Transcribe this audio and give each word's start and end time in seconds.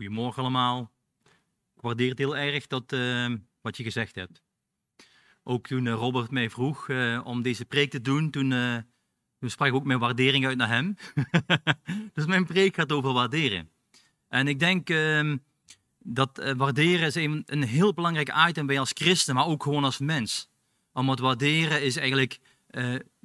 Goedemorgen 0.00 0.42
allemaal. 0.42 0.92
Ik 1.76 1.82
waardeer 1.82 2.08
het 2.08 2.18
heel 2.18 2.36
erg 2.36 2.66
dat, 2.66 2.92
uh, 2.92 3.34
wat 3.60 3.76
je 3.76 3.82
gezegd 3.82 4.14
hebt. 4.14 4.42
Ook 5.42 5.66
toen 5.66 5.84
uh, 5.84 5.92
Robert 5.92 6.30
mij 6.30 6.50
vroeg 6.50 6.88
uh, 6.88 7.20
om 7.24 7.42
deze 7.42 7.64
preek 7.64 7.90
te 7.90 8.00
doen, 8.00 8.30
toen, 8.30 8.50
toen 9.38 9.50
sprak 9.50 9.68
ik 9.68 9.74
ook 9.74 9.84
mijn 9.84 9.98
waardering 9.98 10.46
uit 10.46 10.56
naar 10.56 10.68
hem. 10.68 10.96
dus 12.14 12.26
mijn 12.26 12.46
preek 12.46 12.74
gaat 12.74 12.92
over 12.92 13.12
waarderen. 13.12 13.70
En 14.28 14.48
ik 14.48 14.58
denk 14.58 14.90
ehm, 14.90 15.36
dat 15.98 16.52
waarderen 16.56 17.06
is 17.06 17.14
een, 17.14 17.42
een 17.46 17.62
heel 17.62 17.94
belangrijk 17.94 18.34
item 18.48 18.66
bij 18.66 18.78
als 18.78 18.92
christen, 18.94 19.34
maar 19.34 19.46
ook 19.46 19.62
gewoon 19.62 19.84
als 19.84 19.98
mens. 19.98 20.50
Om 20.92 21.08
het 21.08 21.18
waarderen 21.18 21.82
is 21.82 21.96
eigenlijk, 21.96 22.38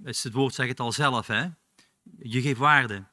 is 0.04 0.24
het 0.24 0.34
woord 0.34 0.54
zegt 0.54 0.70
het 0.70 0.80
al 0.80 0.92
zelf, 0.92 1.28
hè? 1.28 1.48
je 2.20 2.42
geeft 2.42 2.60
waarde. 2.60 3.06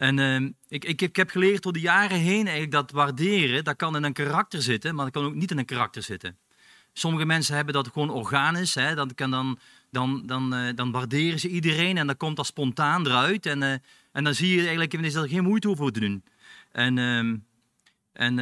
En 0.00 0.18
uh, 0.18 0.50
ik, 0.68 0.84
ik, 0.84 1.02
ik, 1.02 1.16
heb 1.16 1.30
geleerd 1.30 1.62
door 1.62 1.72
de 1.72 1.80
jaren 1.80 2.18
heen 2.18 2.42
eigenlijk 2.42 2.70
dat 2.70 2.90
waarderen, 2.90 3.64
dat 3.64 3.76
kan 3.76 3.96
in 3.96 4.04
een 4.04 4.12
karakter 4.12 4.62
zitten, 4.62 4.94
maar 4.94 5.04
dat 5.04 5.14
kan 5.14 5.24
ook 5.24 5.34
niet 5.34 5.50
in 5.50 5.58
een 5.58 5.64
karakter 5.64 6.02
zitten. 6.02 6.38
Sommige 6.92 7.24
mensen 7.24 7.54
hebben 7.54 7.74
dat 7.74 7.88
gewoon 7.88 8.10
organisch, 8.10 8.74
hè, 8.74 8.94
dat 8.94 9.14
kan 9.14 9.30
dan, 9.30 9.58
dan, 9.90 10.22
dan, 10.26 10.54
uh, 10.54 10.74
dan 10.74 10.90
waarderen 10.90 11.38
ze 11.38 11.48
iedereen 11.48 11.98
en 11.98 12.06
dan 12.06 12.16
komt 12.16 12.36
dat 12.36 12.46
spontaan 12.46 13.06
eruit. 13.06 13.46
En, 13.46 13.62
uh, 13.62 13.72
en 14.12 14.24
dan 14.24 14.34
zie 14.34 14.48
je 14.48 14.58
eigenlijk 14.58 14.94
is 14.94 15.14
er 15.14 15.28
geen 15.28 15.42
moeite 15.42 15.68
over 15.68 15.92
te 15.92 16.00
doen. 16.00 16.24
En, 16.72 16.96
uh, 16.96 17.18
en, 17.18 17.42
en, 18.12 18.38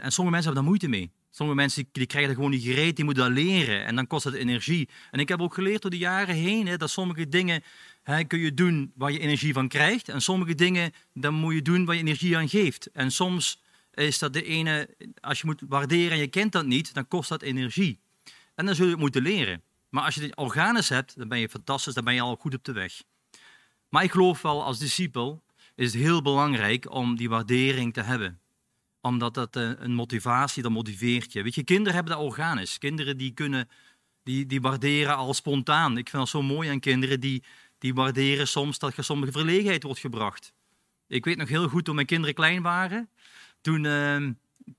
en, 0.00 0.12
sommige 0.12 0.36
mensen 0.36 0.44
hebben 0.44 0.54
daar 0.54 0.62
moeite 0.62 0.88
mee. 0.88 1.10
Sommige 1.30 1.58
mensen 1.58 1.88
die 1.92 2.06
krijgen 2.06 2.30
dat 2.30 2.38
gewoon 2.38 2.56
niet 2.56 2.64
gereed, 2.64 2.96
die 2.96 3.04
moeten 3.04 3.24
dat 3.24 3.32
leren 3.32 3.84
en 3.84 3.96
dan 3.96 4.06
kost 4.06 4.24
het 4.24 4.34
energie. 4.34 4.88
En 5.10 5.20
ik 5.20 5.28
heb 5.28 5.40
ook 5.40 5.54
geleerd 5.54 5.82
door 5.82 5.90
de 5.90 5.98
jaren 5.98 6.34
heen 6.34 6.66
hè, 6.66 6.76
dat 6.76 6.90
sommige 6.90 7.28
dingen 7.28 7.62
kun 8.26 8.38
je 8.38 8.54
doen 8.54 8.92
waar 8.94 9.12
je 9.12 9.18
energie 9.18 9.52
van 9.52 9.68
krijgt. 9.68 10.08
En 10.08 10.20
sommige 10.20 10.54
dingen 10.54 10.92
dan 11.14 11.34
moet 11.34 11.54
je 11.54 11.62
doen 11.62 11.84
waar 11.84 11.94
je 11.94 12.00
energie 12.00 12.36
aan 12.36 12.48
geeft. 12.48 12.90
En 12.90 13.10
soms 13.10 13.62
is 13.94 14.18
dat 14.18 14.32
de 14.32 14.44
ene, 14.44 14.88
als 15.20 15.40
je 15.40 15.46
moet 15.46 15.62
waarderen 15.68 16.10
en 16.10 16.18
je 16.18 16.26
kent 16.26 16.52
dat 16.52 16.66
niet, 16.66 16.94
dan 16.94 17.08
kost 17.08 17.28
dat 17.28 17.42
energie. 17.42 18.00
En 18.54 18.66
dan 18.66 18.74
zul 18.74 18.84
je 18.84 18.90
het 18.90 19.00
moeten 19.00 19.22
leren. 19.22 19.62
Maar 19.88 20.04
als 20.04 20.14
je 20.14 20.22
het 20.22 20.36
organisch 20.36 20.88
hebt, 20.88 21.16
dan 21.16 21.28
ben 21.28 21.38
je 21.38 21.48
fantastisch, 21.48 21.94
dan 21.94 22.04
ben 22.04 22.14
je 22.14 22.20
al 22.20 22.36
goed 22.36 22.54
op 22.54 22.64
de 22.64 22.72
weg. 22.72 23.02
Maar 23.88 24.04
ik 24.04 24.10
geloof 24.10 24.42
wel, 24.42 24.64
als 24.64 24.78
discipel 24.78 25.42
is 25.74 25.92
het 25.92 26.02
heel 26.02 26.22
belangrijk 26.22 26.90
om 26.90 27.16
die 27.16 27.28
waardering 27.28 27.92
te 27.92 28.02
hebben 28.02 28.40
omdat 29.06 29.34
dat 29.34 29.56
eh, 29.56 29.70
een 29.76 29.94
motivatie, 29.94 30.62
dat 30.62 30.72
motiveert 30.72 31.32
je. 31.32 31.42
Weet 31.42 31.54
je, 31.54 31.64
kinderen 31.64 31.94
hebben 31.94 32.12
dat 32.12 32.22
organisch. 32.22 32.78
Kinderen 32.78 33.16
die 33.16 33.30
kunnen, 33.30 33.68
die, 34.22 34.46
die 34.46 34.60
waarderen 34.60 35.16
al 35.16 35.34
spontaan. 35.34 35.98
Ik 35.98 36.08
vind 36.08 36.22
dat 36.22 36.28
zo 36.28 36.42
mooi 36.42 36.68
aan 36.70 36.80
kinderen, 36.80 37.20
die, 37.20 37.42
die 37.78 37.94
waarderen 37.94 38.48
soms 38.48 38.78
dat 38.78 38.96
je 38.96 39.02
sommige 39.02 39.32
verlegenheid 39.32 39.82
wordt 39.82 40.00
gebracht. 40.00 40.52
Ik 41.08 41.24
weet 41.24 41.36
nog 41.36 41.48
heel 41.48 41.68
goed, 41.68 41.84
toen 41.84 41.94
mijn 41.94 42.06
kinderen 42.06 42.34
klein 42.34 42.62
waren, 42.62 43.10
toen, 43.60 43.84
uh, 43.84 44.30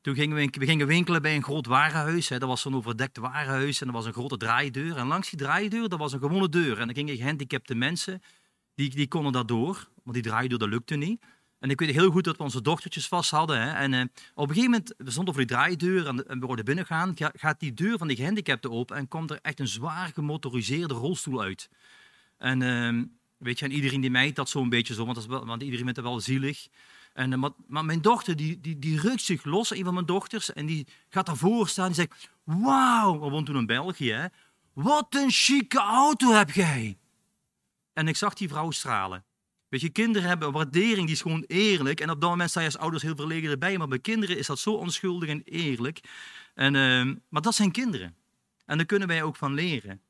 toen 0.01 0.15
gingen 0.15 0.35
we, 0.35 0.47
we, 0.51 0.65
gingen 0.65 0.87
winkelen 0.87 1.21
bij 1.21 1.35
een 1.35 1.43
groot 1.43 1.65
warenhuis. 1.65 2.29
Hè. 2.29 2.39
Dat 2.39 2.49
was 2.49 2.61
zo'n 2.61 2.75
overdekt 2.75 3.17
warenhuis 3.17 3.81
en 3.81 3.87
er 3.87 3.93
was 3.93 4.05
een 4.05 4.13
grote 4.13 4.37
draaideur. 4.37 4.97
En 4.97 5.07
langs 5.07 5.29
die 5.29 5.39
draaideur, 5.39 5.89
dat 5.89 5.99
was 5.99 6.13
een 6.13 6.19
gewone 6.19 6.49
deur. 6.49 6.79
En 6.79 6.85
dan 6.85 6.95
gingen 6.95 7.17
gehandicapte 7.17 7.75
mensen, 7.75 8.21
die, 8.75 8.89
die 8.89 9.07
konden 9.07 9.31
dat 9.31 9.47
door, 9.47 9.87
want 10.03 10.13
die 10.15 10.23
draaideur, 10.23 10.59
dat 10.59 10.69
lukte 10.69 10.95
niet. 10.95 11.21
En 11.59 11.69
ik 11.69 11.79
weet 11.79 11.91
heel 11.91 12.11
goed 12.11 12.23
dat 12.23 12.37
we 12.37 12.43
onze 12.43 12.61
dochtertjes 12.61 13.07
vast 13.07 13.31
hadden. 13.31 13.61
Hè. 13.61 13.71
En 13.71 13.93
uh, 13.93 14.01
op 14.33 14.49
een 14.49 14.55
gegeven 14.55 14.71
moment, 14.71 14.93
we 14.97 15.11
stonden 15.11 15.33
over 15.33 15.47
die 15.47 15.55
draaideur 15.55 16.07
en, 16.07 16.27
en 16.27 16.39
we 16.39 16.45
worden 16.45 16.65
binnengaan, 16.65 17.13
gaat 17.15 17.59
die 17.59 17.73
deur 17.73 17.97
van 17.97 18.07
die 18.07 18.17
gehandicapte 18.17 18.71
open 18.71 18.95
en 18.95 19.07
komt 19.07 19.31
er 19.31 19.39
echt 19.41 19.59
een 19.59 19.67
zwaar 19.67 20.11
gemotoriseerde 20.13 20.93
rolstoel 20.93 21.41
uit. 21.41 21.69
En 22.37 22.61
uh, 22.61 23.03
weet 23.37 23.59
je, 23.59 23.65
en 23.65 23.71
iedereen 23.71 24.01
die 24.01 24.11
mijt 24.11 24.35
dat 24.35 24.49
zo'n 24.49 24.69
beetje 24.69 24.93
zo, 24.93 25.05
want, 25.05 25.15
dat 25.15 25.23
is 25.23 25.45
want 25.45 25.61
iedereen 25.61 25.83
vindt 25.85 25.99
het 25.99 26.05
wel 26.05 26.19
zielig. 26.19 26.67
En, 27.13 27.31
uh, 27.31 27.37
maar, 27.37 27.51
maar, 27.67 27.85
mijn 27.85 28.01
dochter, 28.01 28.35
die, 28.35 28.59
die, 28.61 28.79
die 28.79 28.99
rukt 28.99 29.21
zich 29.21 29.43
los, 29.43 29.71
een 29.71 29.83
van 29.83 29.93
mijn 29.93 30.05
dochters, 30.05 30.53
en 30.53 30.65
die 30.65 30.87
gaat 31.09 31.25
daarvoor 31.25 31.67
staan 31.67 31.87
en 31.87 31.95
zegt, 31.95 32.29
wauw, 32.43 33.13
we 33.13 33.19
woonden 33.19 33.43
toen 33.45 33.57
in 33.57 33.65
België, 33.65 34.11
hè. 34.11 34.25
wat 34.73 35.15
een 35.15 35.31
chique 35.31 35.79
auto 35.79 36.31
heb 36.31 36.51
jij. 36.51 36.97
En 37.93 38.07
ik 38.07 38.15
zag 38.15 38.33
die 38.33 38.47
vrouw 38.47 38.71
stralen. 38.71 39.25
Weet 39.69 39.81
je, 39.81 39.89
kinderen 39.89 40.27
hebben 40.27 40.47
een 40.47 40.53
waardering 40.53 41.05
die 41.05 41.15
is 41.15 41.21
gewoon 41.21 41.43
eerlijk. 41.47 41.99
En 41.99 42.09
op 42.09 42.21
dat 42.21 42.29
moment 42.29 42.49
sta 42.49 42.59
je 42.59 42.65
als 42.65 42.77
ouders 42.77 43.03
heel 43.03 43.15
verlegen 43.15 43.49
erbij. 43.49 43.77
Maar 43.77 43.87
bij 43.87 43.99
kinderen 43.99 44.37
is 44.37 44.47
dat 44.47 44.59
zo 44.59 44.73
onschuldig 44.73 45.29
en 45.29 45.41
eerlijk. 45.43 45.99
En, 46.53 46.73
uh, 46.73 47.15
maar 47.29 47.41
dat 47.41 47.55
zijn 47.55 47.71
kinderen. 47.71 48.15
En 48.65 48.77
daar 48.77 48.85
kunnen 48.85 49.07
wij 49.07 49.23
ook 49.23 49.35
van 49.35 49.53
leren. 49.53 50.01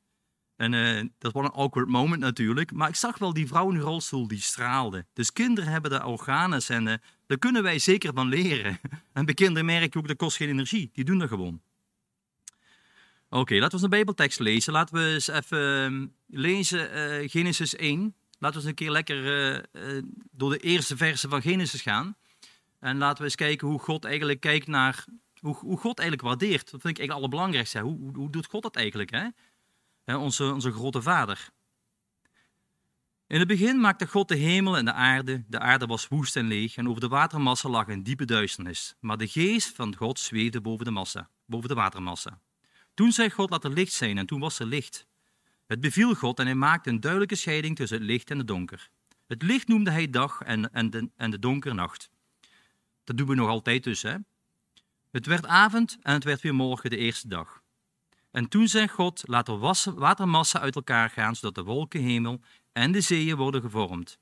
En 0.58 0.72
uh, 0.72 1.02
dat 1.18 1.32
was 1.32 1.44
een 1.44 1.50
awkward 1.50 1.88
moment 1.88 2.20
natuurlijk. 2.20 2.72
Maar 2.72 2.88
ik 2.88 2.94
zag 2.94 3.18
wel 3.18 3.32
die 3.32 3.46
vrouw 3.46 3.68
in 3.68 3.74
de 3.74 3.80
rolstoel 3.80 4.28
die 4.28 4.40
straalde. 4.40 5.06
Dus 5.12 5.32
kinderen 5.32 5.70
hebben 5.70 5.90
de 5.90 6.04
organen 6.04 6.60
en 6.66 6.86
uh, 6.86 6.94
daar 7.26 7.38
kunnen 7.38 7.62
wij 7.62 7.78
zeker 7.78 8.12
van 8.14 8.28
leren. 8.28 8.78
En 9.12 9.24
bij 9.24 9.34
kinderen 9.34 9.64
merk 9.64 9.92
je 9.92 9.98
ook, 9.98 10.08
dat 10.08 10.16
kost 10.16 10.36
geen 10.36 10.48
energie. 10.48 10.90
Die 10.92 11.04
doen 11.04 11.18
dat 11.18 11.28
gewoon. 11.28 11.60
Oké, 13.28 13.54
laten 13.54 13.68
we 13.68 13.72
eens 13.72 13.82
een 13.82 13.90
bijbeltekst 13.90 14.38
lezen. 14.38 14.72
Laten 14.72 14.94
we 14.94 15.12
eens 15.12 15.28
even 15.28 15.84
ehm, 15.84 16.06
lezen 16.26 16.88
Genesis 17.30 17.76
1. 17.76 18.14
Laten 18.38 18.60
we 18.60 18.62
eens 18.62 18.64
een 18.64 18.84
keer 18.84 18.90
lekker 18.90 19.24
uh, 19.24 19.94
uh, 19.96 20.02
door 20.30 20.50
de 20.50 20.58
eerste 20.58 20.96
versen 20.96 21.30
van 21.30 21.42
Genesis 21.42 21.82
gaan. 21.82 22.16
En 22.78 22.98
laten 22.98 23.18
we 23.18 23.24
eens 23.24 23.34
kijken 23.34 23.68
hoe 23.68 23.78
God 23.78 24.04
eigenlijk 24.04 24.40
kijkt 24.40 24.66
naar. 24.66 25.04
Hoe, 25.40 25.56
hoe 25.56 25.78
God 25.78 25.98
eigenlijk 25.98 26.28
waardeert. 26.28 26.70
Dat 26.70 26.80
vind 26.80 26.98
ik 26.98 26.98
eigenlijk 26.98 27.10
het 27.10 27.18
allerbelangrijkste. 27.18 27.80
Hoe, 27.80 27.98
hoe, 27.98 28.16
hoe 28.16 28.30
doet 28.30 28.46
God 28.46 28.62
dat 28.62 28.76
eigenlijk? 28.76 29.10
Hè? 29.10 29.26
Onze, 30.16 30.52
onze 30.52 30.72
grote 30.72 31.02
vader. 31.02 31.50
In 33.26 33.38
het 33.38 33.48
begin 33.48 33.80
maakte 33.80 34.06
God 34.06 34.28
de 34.28 34.36
hemel 34.36 34.76
en 34.76 34.84
de 34.84 34.92
aarde. 34.92 35.44
De 35.48 35.58
aarde 35.58 35.86
was 35.86 36.08
woest 36.08 36.36
en 36.36 36.46
leeg 36.46 36.76
en 36.76 36.88
over 36.88 37.00
de 37.00 37.08
watermassa 37.08 37.68
lag 37.68 37.88
een 37.88 38.02
diepe 38.02 38.24
duisternis. 38.24 38.94
Maar 39.00 39.16
de 39.16 39.28
geest 39.28 39.74
van 39.74 39.96
God 39.96 40.18
zweefde 40.18 40.60
boven 40.60 40.84
de 40.84 40.90
massa, 40.90 41.30
boven 41.46 41.68
de 41.68 41.74
watermassa. 41.74 42.40
Toen 42.94 43.12
zei 43.12 43.30
God, 43.30 43.50
laat 43.50 43.64
er 43.64 43.72
licht 43.72 43.92
zijn 43.92 44.18
en 44.18 44.26
toen 44.26 44.40
was 44.40 44.58
er 44.58 44.66
licht. 44.66 45.06
Het 45.66 45.80
beviel 45.80 46.14
God 46.14 46.38
en 46.38 46.46
hij 46.46 46.54
maakte 46.54 46.90
een 46.90 47.00
duidelijke 47.00 47.34
scheiding 47.34 47.76
tussen 47.76 47.98
het 47.98 48.06
licht 48.06 48.30
en 48.30 48.38
het 48.38 48.46
donker. 48.46 48.90
Het 49.26 49.42
licht 49.42 49.68
noemde 49.68 49.90
hij 49.90 50.10
dag 50.10 50.42
en, 50.42 50.72
en, 50.72 50.90
de, 50.90 51.10
en 51.16 51.30
de 51.30 51.38
donker 51.38 51.74
nacht. 51.74 52.10
Dat 53.04 53.16
doen 53.16 53.26
we 53.26 53.34
nog 53.34 53.48
altijd 53.48 53.84
dus. 53.84 54.02
Hè? 54.02 54.16
Het 55.10 55.26
werd 55.26 55.46
avond 55.46 55.98
en 56.02 56.12
het 56.12 56.24
werd 56.24 56.40
weer 56.40 56.54
morgen 56.54 56.90
de 56.90 56.96
eerste 56.96 57.28
dag. 57.28 57.57
En 58.38 58.48
toen 58.48 58.68
zei 58.68 58.88
God, 58.88 59.22
laat 59.26 59.48
er 59.48 59.58
watermassa 59.94 60.60
uit 60.60 60.74
elkaar 60.74 61.10
gaan, 61.10 61.36
zodat 61.36 61.54
de 61.54 61.62
wolkenhemel 61.62 62.40
en 62.72 62.92
de 62.92 63.00
zeeën 63.00 63.36
worden 63.36 63.60
gevormd. 63.60 64.18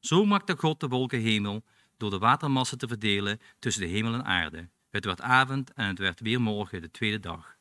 Zo 0.00 0.24
maakte 0.24 0.56
God 0.56 0.80
de 0.80 0.88
wolkenhemel 0.88 1.64
door 1.96 2.10
de 2.10 2.18
watermassa 2.18 2.76
te 2.76 2.88
verdelen 2.88 3.40
tussen 3.58 3.82
de 3.82 3.88
hemel 3.88 4.14
en 4.14 4.24
aarde. 4.24 4.68
Het 4.88 5.04
werd 5.04 5.20
avond 5.20 5.72
en 5.72 5.86
het 5.86 5.98
werd 5.98 6.20
weer 6.20 6.40
morgen 6.40 6.80
de 6.80 6.90
tweede 6.90 7.20
dag. 7.20 7.56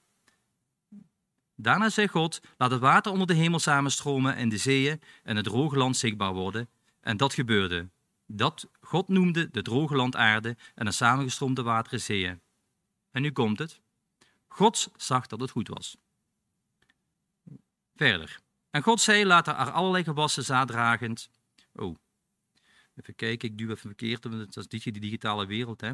Daarna 1.55 1.89
zei 1.89 2.07
God, 2.07 2.41
laat 2.57 2.71
het 2.71 2.79
water 2.79 3.11
onder 3.11 3.27
de 3.27 3.33
hemel 3.33 3.59
samenstromen 3.59 4.35
en 4.35 4.49
de 4.49 4.57
zeeën 4.57 5.01
en 5.23 5.35
het 5.35 5.45
droge 5.45 5.77
land 5.77 5.97
zichtbaar 5.97 6.33
worden. 6.33 6.69
En 7.01 7.17
dat 7.17 7.33
gebeurde. 7.33 7.89
Dat 8.25 8.69
God 8.81 9.07
noemde 9.07 9.49
de 9.51 9.61
droge 9.61 9.95
land 9.95 10.15
aarde 10.15 10.57
en 10.75 10.85
de 10.85 10.91
samengestroomde 10.91 11.63
wateren 11.63 12.01
zeeën. 12.01 12.41
En 13.11 13.21
nu 13.21 13.31
komt 13.31 13.59
het. 13.59 13.81
God 14.49 14.91
zag 14.95 15.27
dat 15.27 15.39
het 15.39 15.51
goed 15.51 15.67
was. 15.67 15.97
Verder. 17.95 18.39
En 18.69 18.81
God 18.81 19.01
zei, 19.01 19.25
laat 19.25 19.47
er 19.47 19.71
allerlei 19.71 20.03
gewassen 20.03 20.43
zaaddragend... 20.43 21.29
Oh, 21.73 21.97
even 22.95 23.15
kijken, 23.15 23.49
ik 23.49 23.57
duw 23.57 23.69
even 23.69 23.77
verkeerd, 23.77 24.21
dat 24.21 24.57
is 24.57 24.67
die 24.67 24.99
digitale 24.99 25.45
wereld, 25.45 25.81
hè. 25.81 25.93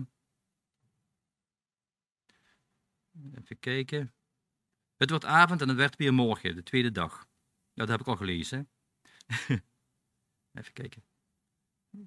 Even 3.33 3.59
kijken. 3.59 4.13
Het 4.95 5.09
wordt 5.09 5.25
avond 5.25 5.61
en 5.61 5.67
het 5.67 5.77
werd 5.77 5.95
weer 5.95 6.13
morgen, 6.13 6.55
de 6.55 6.63
tweede 6.63 6.91
dag. 6.91 7.27
Dat 7.73 7.87
heb 7.87 7.99
ik 7.99 8.07
al 8.07 8.15
gelezen. 8.15 8.69
Even 10.53 10.73
kijken. 10.73 11.03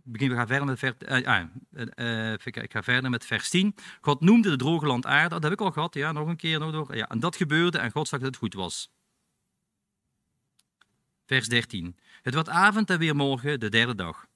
Begin, 0.02 0.28
we 0.28 0.34
gaan 0.34 0.46
verder 0.46 0.66
met 0.66 0.78
vers, 0.78 0.94
uh, 1.08 1.42
uh, 1.96 2.32
ik 2.44 2.72
ga 2.72 2.82
verder 2.82 3.10
met 3.10 3.26
vers 3.26 3.48
10. 3.48 3.74
God 4.00 4.20
noemde 4.20 4.50
de 4.50 4.56
droge 4.56 4.86
land 4.86 5.06
aarde. 5.06 5.28
Dat 5.28 5.42
heb 5.42 5.52
ik 5.52 5.60
al 5.60 5.70
gehad. 5.70 5.94
Ja, 5.94 6.12
nog 6.12 6.28
een 6.28 6.36
keer. 6.36 6.58
Nog 6.58 6.72
door. 6.72 6.96
Ja, 6.96 7.08
en 7.08 7.20
dat 7.20 7.36
gebeurde 7.36 7.78
en 7.78 7.90
God 7.90 8.08
zag 8.08 8.20
dat 8.20 8.28
het 8.28 8.38
goed 8.38 8.54
was. 8.54 8.90
Vers 11.26 11.48
13. 11.48 11.96
Het 12.22 12.34
wordt 12.34 12.48
avond 12.48 12.90
en 12.90 12.98
weer 12.98 13.16
morgen, 13.16 13.60
de 13.60 13.68
derde 13.68 13.94
dag. 13.94 14.26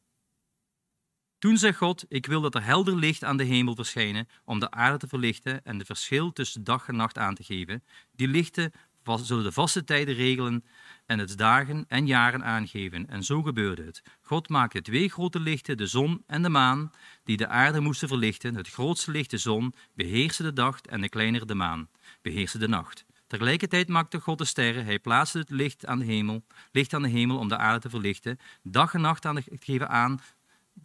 Toen 1.39 1.57
zei 1.57 1.73
God, 1.73 2.05
ik 2.09 2.27
wil 2.27 2.41
dat 2.41 2.55
er 2.55 2.65
helder 2.65 2.97
licht 2.97 3.25
aan 3.25 3.37
de 3.37 3.45
hemel 3.45 3.75
verschijnen 3.75 4.29
om 4.45 4.59
de 4.59 4.71
aarde 4.71 4.99
te 4.99 5.09
verlichten 5.09 5.65
en 5.65 5.79
de 5.79 5.85
verschil 5.85 6.33
tussen 6.33 6.65
dag 6.65 6.89
en 6.89 6.97
nacht 6.97 7.19
aan 7.19 7.35
te 7.35 7.45
geven. 7.45 7.85
Die 8.13 8.29
lichten 8.29 8.73
zullen 9.05 9.45
de 9.45 9.53
vaste 9.53 9.85
tijden 9.85 10.15
regelen 10.15 10.65
en 11.07 11.19
het 11.19 11.39
dagen 11.39 11.85
en 11.89 12.07
jaren 12.07 12.45
aangeven. 12.45 13.09
En 13.09 13.23
zo 13.25 13.43
gebeurde 13.43 13.85
het. 13.85 14.03
God 14.23 14.49
maakte 14.49 14.83
twee 14.83 15.09
grote 15.09 15.41
lichten, 15.41 15.77
de 15.77 15.87
zon 15.87 16.23
en 16.27 16.43
de 16.43 16.49
maan, 16.49 16.91
die 17.25 17.37
de 17.37 17.47
aarde 17.47 17.81
moesten 17.81 18.09
verlichten. 18.09 18.55
Het 18.55 18.69
grootste 18.69 19.11
licht, 19.11 19.31
de 19.31 19.39
zon, 19.39 19.75
beheerste 19.95 20.43
de 20.43 20.53
dag 20.53 20.81
en 20.81 21.01
de 21.01 21.09
kleinere 21.09 21.45
de 21.45 21.55
maan, 21.55 21.89
beheerste 22.23 22.59
de 22.59 22.69
nacht. 22.69 23.05
Tegelijkertijd 23.27 23.89
maakte 23.89 24.21
God 24.21 24.39
de 24.39 24.45
sterren. 24.45 24.85
Hij 24.85 24.99
plaatste 24.99 25.39
het 25.39 25.51
licht 25.51 25.87
aan 25.87 25.99
de 25.99 26.05
hemel, 26.05 26.45
licht 26.73 26.95
aan 26.95 27.03
de 27.03 27.09
hemel 27.09 27.39
om 27.39 27.49
de 27.49 27.57
aarde 27.57 27.81
te 27.81 27.91
verlichten, 27.91 28.39
dag 28.63 28.95
en 28.95 29.01
nacht 29.01 29.27
aan 29.27 29.35
te 29.35 29.45
geven 29.61 29.89
aan 29.89 30.21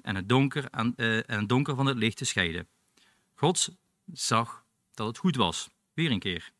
en 0.01 0.15
het 0.15 0.29
donker, 0.29 0.67
aan, 0.71 0.93
uh, 0.95 1.17
en 1.17 1.39
het 1.39 1.49
donker 1.49 1.75
van 1.75 1.85
het 1.85 1.97
licht 1.97 2.17
te 2.17 2.25
scheiden. 2.25 2.67
God 3.35 3.69
zag 4.13 4.63
dat 4.93 5.07
het 5.07 5.17
goed 5.17 5.35
was. 5.35 5.69
Weer 5.93 6.11
een 6.11 6.19
keer. 6.19 6.51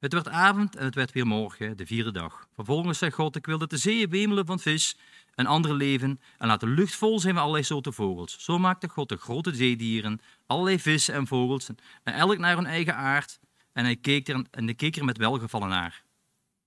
Het 0.00 0.12
werd 0.12 0.28
avond 0.28 0.76
en 0.76 0.84
het 0.84 0.94
werd 0.94 1.12
weer 1.12 1.26
morgen, 1.26 1.76
de 1.76 1.86
vierde 1.86 2.12
dag. 2.12 2.48
Vervolgens 2.54 2.98
zei 2.98 3.10
God, 3.10 3.36
ik 3.36 3.46
wil 3.46 3.58
dat 3.58 3.70
de 3.70 3.76
zeeën 3.76 4.10
wemelen 4.10 4.46
van 4.46 4.58
vis 4.60 4.96
en 5.34 5.46
andere 5.46 5.74
leven 5.74 6.20
en 6.38 6.46
laat 6.46 6.60
de 6.60 6.66
lucht 6.66 6.94
vol 6.94 7.20
zijn 7.20 7.32
van 7.32 7.42
allerlei 7.42 7.64
soorten 7.64 7.92
vogels. 7.92 8.36
Zo 8.38 8.58
maakte 8.58 8.88
God 8.88 9.08
de 9.08 9.16
grote 9.16 9.54
zeedieren, 9.54 10.20
allerlei 10.46 10.78
vissen 10.78 11.14
en 11.14 11.26
vogels 11.26 11.68
en 12.02 12.14
elk 12.14 12.38
naar 12.38 12.56
hun 12.56 12.66
eigen 12.66 12.94
aard. 12.94 13.38
En 13.72 13.84
hij 13.84 13.96
keek 13.96 14.28
er, 14.28 14.44
en 14.50 14.64
hij 14.64 14.74
keek 14.74 14.96
er 14.96 15.04
met 15.04 15.16
welgevallen 15.16 15.68
naar. 15.68 16.04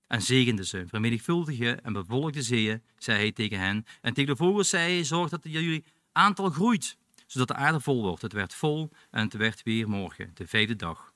En 0.08 0.22
zegende 0.22 0.66
ze, 0.66 0.84
vermenigvuldige 0.88 1.72
en 1.72 1.94
bevolkte 1.94 2.42
zeeën, 2.42 2.84
zei 2.98 3.18
hij 3.18 3.32
tegen 3.32 3.60
hen. 3.60 3.86
En 4.02 4.14
tegen 4.14 4.36
de 4.36 4.44
vogels 4.44 4.70
zei 4.70 4.94
hij, 4.94 5.04
zorg 5.04 5.30
dat 5.30 5.44
jullie 5.44 5.86
aantal 6.12 6.50
groeit, 6.50 6.98
zodat 7.28 7.48
de 7.48 7.56
aarde 7.56 7.80
vol 7.80 8.02
wordt. 8.02 8.22
Het 8.22 8.34
werd 8.34 8.54
vol 8.54 8.92
en 9.12 9.24
het 9.24 9.34
werd 9.34 9.64
weer 9.64 9.90
morgen, 9.90 10.32
de 10.34 10.48
vijfde 10.48 10.76
dag. 10.76 11.14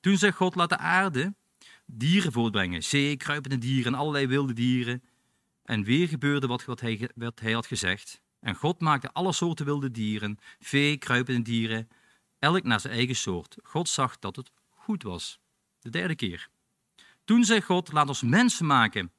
Toen 0.00 0.16
zei 0.16 0.32
God, 0.32 0.54
laat 0.54 0.68
de 0.68 0.78
aarde 0.78 1.34
dieren 1.92 2.32
voortbrengen, 2.32 2.82
zee, 2.82 3.16
kruipende 3.16 3.58
dieren 3.58 3.92
en 3.92 3.98
allerlei 3.98 4.26
wilde 4.26 4.52
dieren. 4.52 5.02
En 5.64 5.84
weer 5.84 6.08
gebeurde 6.08 6.46
wat, 6.46 6.64
wat, 6.64 6.80
hij, 6.80 7.10
wat 7.14 7.40
hij 7.40 7.52
had 7.52 7.66
gezegd. 7.66 8.20
En 8.40 8.54
God 8.54 8.80
maakte 8.80 9.12
alle 9.12 9.32
soorten 9.32 9.64
wilde 9.64 9.90
dieren, 9.90 10.38
vee, 10.60 10.96
kruipende 10.96 11.42
dieren, 11.42 11.88
elk 12.38 12.62
naar 12.62 12.80
zijn 12.80 12.92
eigen 12.92 13.16
soort. 13.16 13.56
God 13.62 13.88
zag 13.88 14.18
dat 14.18 14.36
het 14.36 14.50
goed 14.70 15.02
was. 15.02 15.40
De 15.80 15.90
derde 15.90 16.14
keer. 16.14 16.48
Toen 17.24 17.44
zei 17.44 17.60
God, 17.60 17.92
laat 17.92 18.08
ons 18.08 18.22
mensen 18.22 18.66
maken 18.66 19.12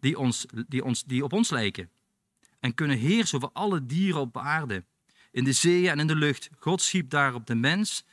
die, 0.00 0.18
ons, 0.18 0.46
die, 0.68 0.84
ons, 0.84 1.04
die 1.04 1.24
op 1.24 1.32
ons 1.32 1.50
lijken. 1.50 1.90
En 2.60 2.74
kunnen 2.74 2.98
heersen 2.98 3.36
over 3.36 3.50
alle 3.52 3.86
dieren 3.86 4.20
op 4.20 4.36
aarde, 4.36 4.84
in 5.30 5.44
de 5.44 5.52
zeeën 5.52 5.90
en 5.90 6.00
in 6.00 6.06
de 6.06 6.16
lucht. 6.16 6.50
God 6.58 6.82
schiep 6.82 7.10
daarop 7.10 7.46
de 7.46 7.54
mens 7.54 8.04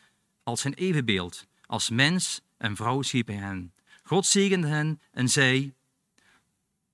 als 0.44 0.62
zijn 0.62 0.74
evenbeeld. 0.74 1.48
Als 1.66 1.90
mens 1.90 2.42
en 2.58 2.76
vrouw 2.76 3.02
schiep 3.02 3.28
hij 3.28 3.36
hen. 3.36 3.74
God 4.08 4.26
zegende 4.26 4.68
hen 4.68 5.02
en 5.12 5.30
zei, 5.30 5.74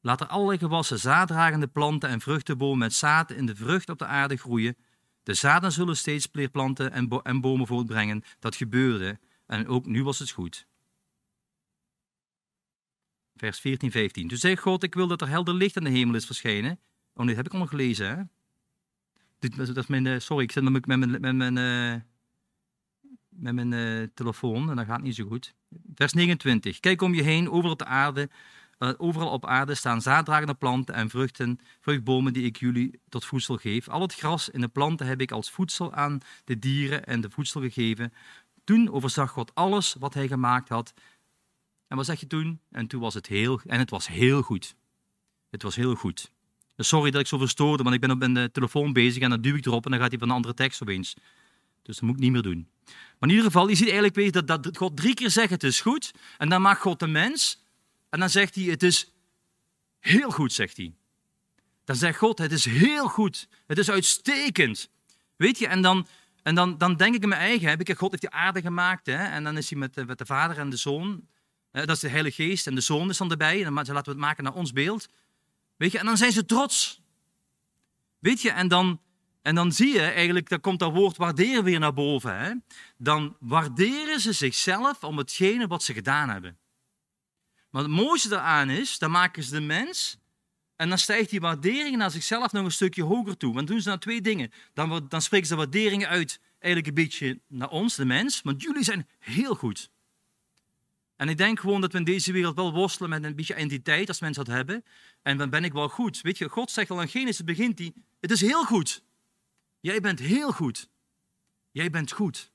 laat 0.01 0.21
er 0.21 0.27
allerlei 0.27 0.57
gewassen, 0.57 0.99
zaaddragende 0.99 1.67
planten 1.67 2.09
en 2.09 2.21
vruchtenbomen 2.21 2.77
met 2.77 2.93
zaad 2.93 3.31
in 3.31 3.45
de 3.45 3.55
vrucht 3.55 3.89
op 3.89 3.99
de 3.99 4.05
aarde 4.05 4.37
groeien. 4.37 4.77
De 5.23 5.33
zaden 5.33 5.71
zullen 5.71 5.97
steeds 5.97 6.29
meer 6.31 6.49
planten 6.49 6.91
en, 6.91 7.09
en 7.23 7.41
bomen 7.41 7.67
voortbrengen. 7.67 8.23
Dat 8.39 8.55
gebeurde 8.55 9.19
en 9.45 9.67
ook 9.67 9.85
nu 9.85 10.03
was 10.03 10.19
het 10.19 10.31
goed. 10.31 10.67
Vers 13.35 13.59
14, 13.59 13.91
15. 13.91 14.27
Toen 14.27 14.37
zei 14.37 14.57
God, 14.57 14.83
ik 14.83 14.93
wil 14.93 15.07
dat 15.07 15.21
er 15.21 15.27
helder 15.27 15.53
licht 15.53 15.77
aan 15.77 15.83
de 15.83 15.89
hemel 15.89 16.15
is 16.15 16.25
verschenen. 16.25 16.79
Oh 17.13 17.27
dat 17.27 17.35
heb 17.35 17.45
ik 17.45 17.53
al 17.53 17.59
nog 17.59 17.69
gelezen, 17.69 18.07
hè? 18.07 18.23
Dat 19.49 19.77
is 19.77 19.87
mijn, 19.87 20.07
eh, 20.07 20.19
sorry, 20.19 20.43
ik 20.43 20.51
zit 20.51 20.63
met 20.63 20.85
mijn, 20.85 20.99
met 20.99 21.09
mijn, 21.09 21.21
met 21.21 21.53
mijn, 21.53 21.95
uh, 21.95 22.01
met 23.35 23.53
mijn 23.53 23.71
uh, 23.71 24.07
telefoon 24.13 24.69
en 24.69 24.75
dat 24.75 24.85
gaat 24.85 25.01
niet 25.01 25.15
zo 25.15 25.25
goed. 25.25 25.53
Vers 25.95 26.13
29. 26.13 26.79
Kijk 26.79 27.01
om 27.01 27.13
je 27.13 27.23
heen, 27.23 27.49
overal 27.49 27.71
op 27.71 27.79
de 27.79 27.85
aarde, 27.85 28.29
uh, 28.79 28.91
overal 28.97 29.29
op 29.29 29.45
aarde 29.45 29.75
staan 29.75 30.01
zaaddragende 30.01 30.53
planten 30.53 30.95
en 30.95 31.09
vruchten, 31.09 31.59
vruchtbomen 31.79 32.33
die 32.33 32.45
ik 32.45 32.57
jullie 32.57 32.99
tot 33.09 33.25
voedsel 33.25 33.57
geef. 33.57 33.89
Al 33.89 34.01
het 34.01 34.13
gras 34.13 34.51
en 34.51 34.61
de 34.61 34.67
planten 34.67 35.07
heb 35.07 35.21
ik 35.21 35.31
als 35.31 35.51
voedsel 35.51 35.93
aan 35.93 36.19
de 36.43 36.59
dieren 36.59 37.05
en 37.05 37.21
de 37.21 37.29
voedsel 37.29 37.61
gegeven. 37.61 38.13
Toen 38.63 38.91
overzag 38.91 39.31
God 39.31 39.55
alles 39.55 39.95
wat 39.99 40.13
hij 40.13 40.27
gemaakt 40.27 40.69
had. 40.69 40.93
En 41.87 41.97
wat 41.97 42.05
zeg 42.05 42.19
je 42.19 42.27
toen? 42.27 42.59
En 42.71 42.87
toen 42.87 43.01
was 43.01 43.13
het 43.13 43.27
heel, 43.27 43.61
en 43.65 43.79
het 43.79 43.89
was 43.89 44.07
heel 44.07 44.41
goed. 44.41 44.75
Het 45.49 45.63
was 45.63 45.75
heel 45.75 45.95
goed. 45.95 46.31
Sorry 46.77 47.11
dat 47.11 47.21
ik 47.21 47.27
zo 47.27 47.37
verstoorde, 47.37 47.83
want 47.83 47.95
ik 47.95 48.01
ben 48.01 48.11
op 48.11 48.19
mijn 48.19 48.51
telefoon 48.51 48.93
bezig 48.93 49.21
en 49.21 49.29
dan 49.29 49.41
duw 49.41 49.55
ik 49.55 49.65
erop 49.65 49.85
en 49.85 49.91
dan 49.91 49.99
gaat 49.99 50.09
hij 50.09 50.19
van 50.19 50.29
een 50.29 50.35
andere 50.35 50.53
tekst 50.53 50.81
opeens. 50.81 51.15
Dus 51.83 51.95
dat 51.95 52.03
moet 52.03 52.15
ik 52.15 52.21
niet 52.21 52.31
meer 52.31 52.41
doen. 52.41 52.67
Maar 52.85 53.29
in 53.29 53.35
ieder 53.35 53.45
geval, 53.51 53.67
je 53.67 53.75
ziet 53.75 53.85
eigenlijk 53.85 54.15
weer 54.15 54.31
dat, 54.31 54.63
dat 54.63 54.77
God 54.77 54.97
drie 54.97 55.13
keer 55.13 55.29
zegt 55.29 55.49
het 55.49 55.63
is 55.63 55.81
goed. 55.81 56.11
En 56.37 56.49
dan 56.49 56.61
maakt 56.61 56.81
God 56.81 56.99
de 56.99 57.07
mens. 57.07 57.63
En 58.09 58.19
dan 58.19 58.29
zegt 58.29 58.55
hij 58.55 58.63
het 58.63 58.83
is 58.83 59.11
heel 59.99 60.31
goed, 60.31 60.53
zegt 60.53 60.77
hij. 60.77 60.93
Dan 61.85 61.95
zegt 61.95 62.17
God 62.17 62.37
het 62.37 62.51
is 62.51 62.65
heel 62.65 63.07
goed. 63.07 63.47
Het 63.67 63.77
is 63.77 63.89
uitstekend. 63.89 64.89
Weet 65.35 65.59
je, 65.59 65.67
en 65.67 65.81
dan, 65.81 66.07
en 66.43 66.55
dan, 66.55 66.77
dan 66.77 66.95
denk 66.95 67.15
ik 67.15 67.23
in 67.23 67.29
mijn 67.29 67.41
eigen, 67.41 67.69
heb 67.69 67.81
ik, 67.81 67.97
God 67.97 68.09
heeft 68.09 68.21
die 68.21 68.31
aarde 68.31 68.61
gemaakt. 68.61 69.05
Hè? 69.05 69.25
En 69.25 69.43
dan 69.43 69.57
is 69.57 69.69
hij 69.69 69.79
met, 69.79 70.07
met 70.07 70.17
de 70.17 70.25
vader 70.25 70.57
en 70.57 70.69
de 70.69 70.77
zoon. 70.77 71.27
Dat 71.71 71.89
is 71.89 71.99
de 71.99 72.09
Heilige 72.09 72.43
Geest 72.43 72.67
en 72.67 72.75
de 72.75 72.81
zoon 72.81 73.09
is 73.09 73.17
dan 73.17 73.31
erbij. 73.31 73.57
En 73.57 73.63
dan 73.63 73.73
laten 73.73 74.03
we 74.03 74.09
het 74.09 74.17
maken 74.17 74.43
naar 74.43 74.53
ons 74.53 74.71
beeld. 74.71 75.09
Weet 75.77 75.91
je, 75.91 75.99
en 75.99 76.05
dan 76.05 76.17
zijn 76.17 76.31
ze 76.31 76.45
trots. 76.45 77.01
Weet 78.19 78.41
je, 78.41 78.51
en 78.51 78.67
dan, 78.67 79.01
en 79.43 79.55
dan 79.55 79.71
zie 79.71 79.93
je 79.93 80.01
eigenlijk, 80.01 80.49
dan 80.49 80.59
komt 80.59 80.79
dat 80.79 80.93
woord 80.93 81.17
waarderen 81.17 81.63
weer 81.63 81.79
naar 81.79 81.93
boven. 81.93 82.39
Hè? 82.39 82.53
Dan 82.97 83.35
waarderen 83.39 84.19
ze 84.19 84.33
zichzelf 84.33 85.03
om 85.03 85.17
hetgene 85.17 85.67
wat 85.67 85.83
ze 85.83 85.93
gedaan 85.93 86.29
hebben. 86.29 86.57
Maar 87.69 87.81
het 87.81 87.91
mooiste 87.91 88.29
daaraan 88.29 88.69
is, 88.69 88.97
dan 88.97 89.11
maken 89.11 89.43
ze 89.43 89.51
de 89.51 89.61
mens 89.61 90.17
en 90.75 90.89
dan 90.89 90.97
stijgt 90.97 91.29
die 91.29 91.39
waardering 91.39 91.97
naar 91.97 92.11
zichzelf 92.11 92.51
nog 92.51 92.65
een 92.65 92.71
stukje 92.71 93.03
hoger 93.03 93.37
toe. 93.37 93.53
Want 93.53 93.67
doen 93.67 93.81
ze 93.81 93.89
dan 93.89 93.99
twee 93.99 94.21
dingen. 94.21 94.51
Dan, 94.73 95.05
dan 95.09 95.21
spreken 95.21 95.47
ze 95.47 95.55
waardering 95.55 96.05
uit 96.05 96.39
eigenlijk 96.59 96.87
een 96.87 97.03
beetje 97.03 97.39
naar 97.47 97.69
ons, 97.69 97.95
de 97.95 98.05
mens. 98.05 98.41
Want 98.41 98.61
jullie 98.61 98.83
zijn 98.83 99.07
heel 99.19 99.55
goed. 99.55 99.91
En 101.15 101.29
ik 101.29 101.37
denk 101.37 101.59
gewoon 101.59 101.81
dat 101.81 101.91
we 101.91 101.97
in 101.97 102.03
deze 102.03 102.31
wereld 102.31 102.55
wel 102.55 102.73
worstelen 102.73 103.09
met 103.09 103.23
een 103.23 103.35
beetje 103.35 103.55
identiteit 103.55 104.07
als 104.07 104.19
mensen 104.19 104.45
dat 104.45 104.55
hebben. 104.55 104.85
En 105.21 105.37
dan 105.37 105.49
ben 105.49 105.63
ik 105.63 105.73
wel 105.73 105.89
goed. 105.89 106.21
Weet 106.21 106.37
je, 106.37 106.49
God 106.49 106.71
zegt 106.71 106.89
al 106.89 107.01
in 107.01 107.07
Genesis 107.07 107.43
begint 107.43 107.79
hij, 107.79 107.93
het 108.19 108.31
is 108.31 108.41
heel 108.41 108.63
goed. 108.63 109.03
Jij 109.83 109.99
bent 109.99 110.19
heel 110.19 110.51
goed. 110.51 110.89
Jij 111.71 111.89
bent 111.89 112.11
goed. 112.11 112.51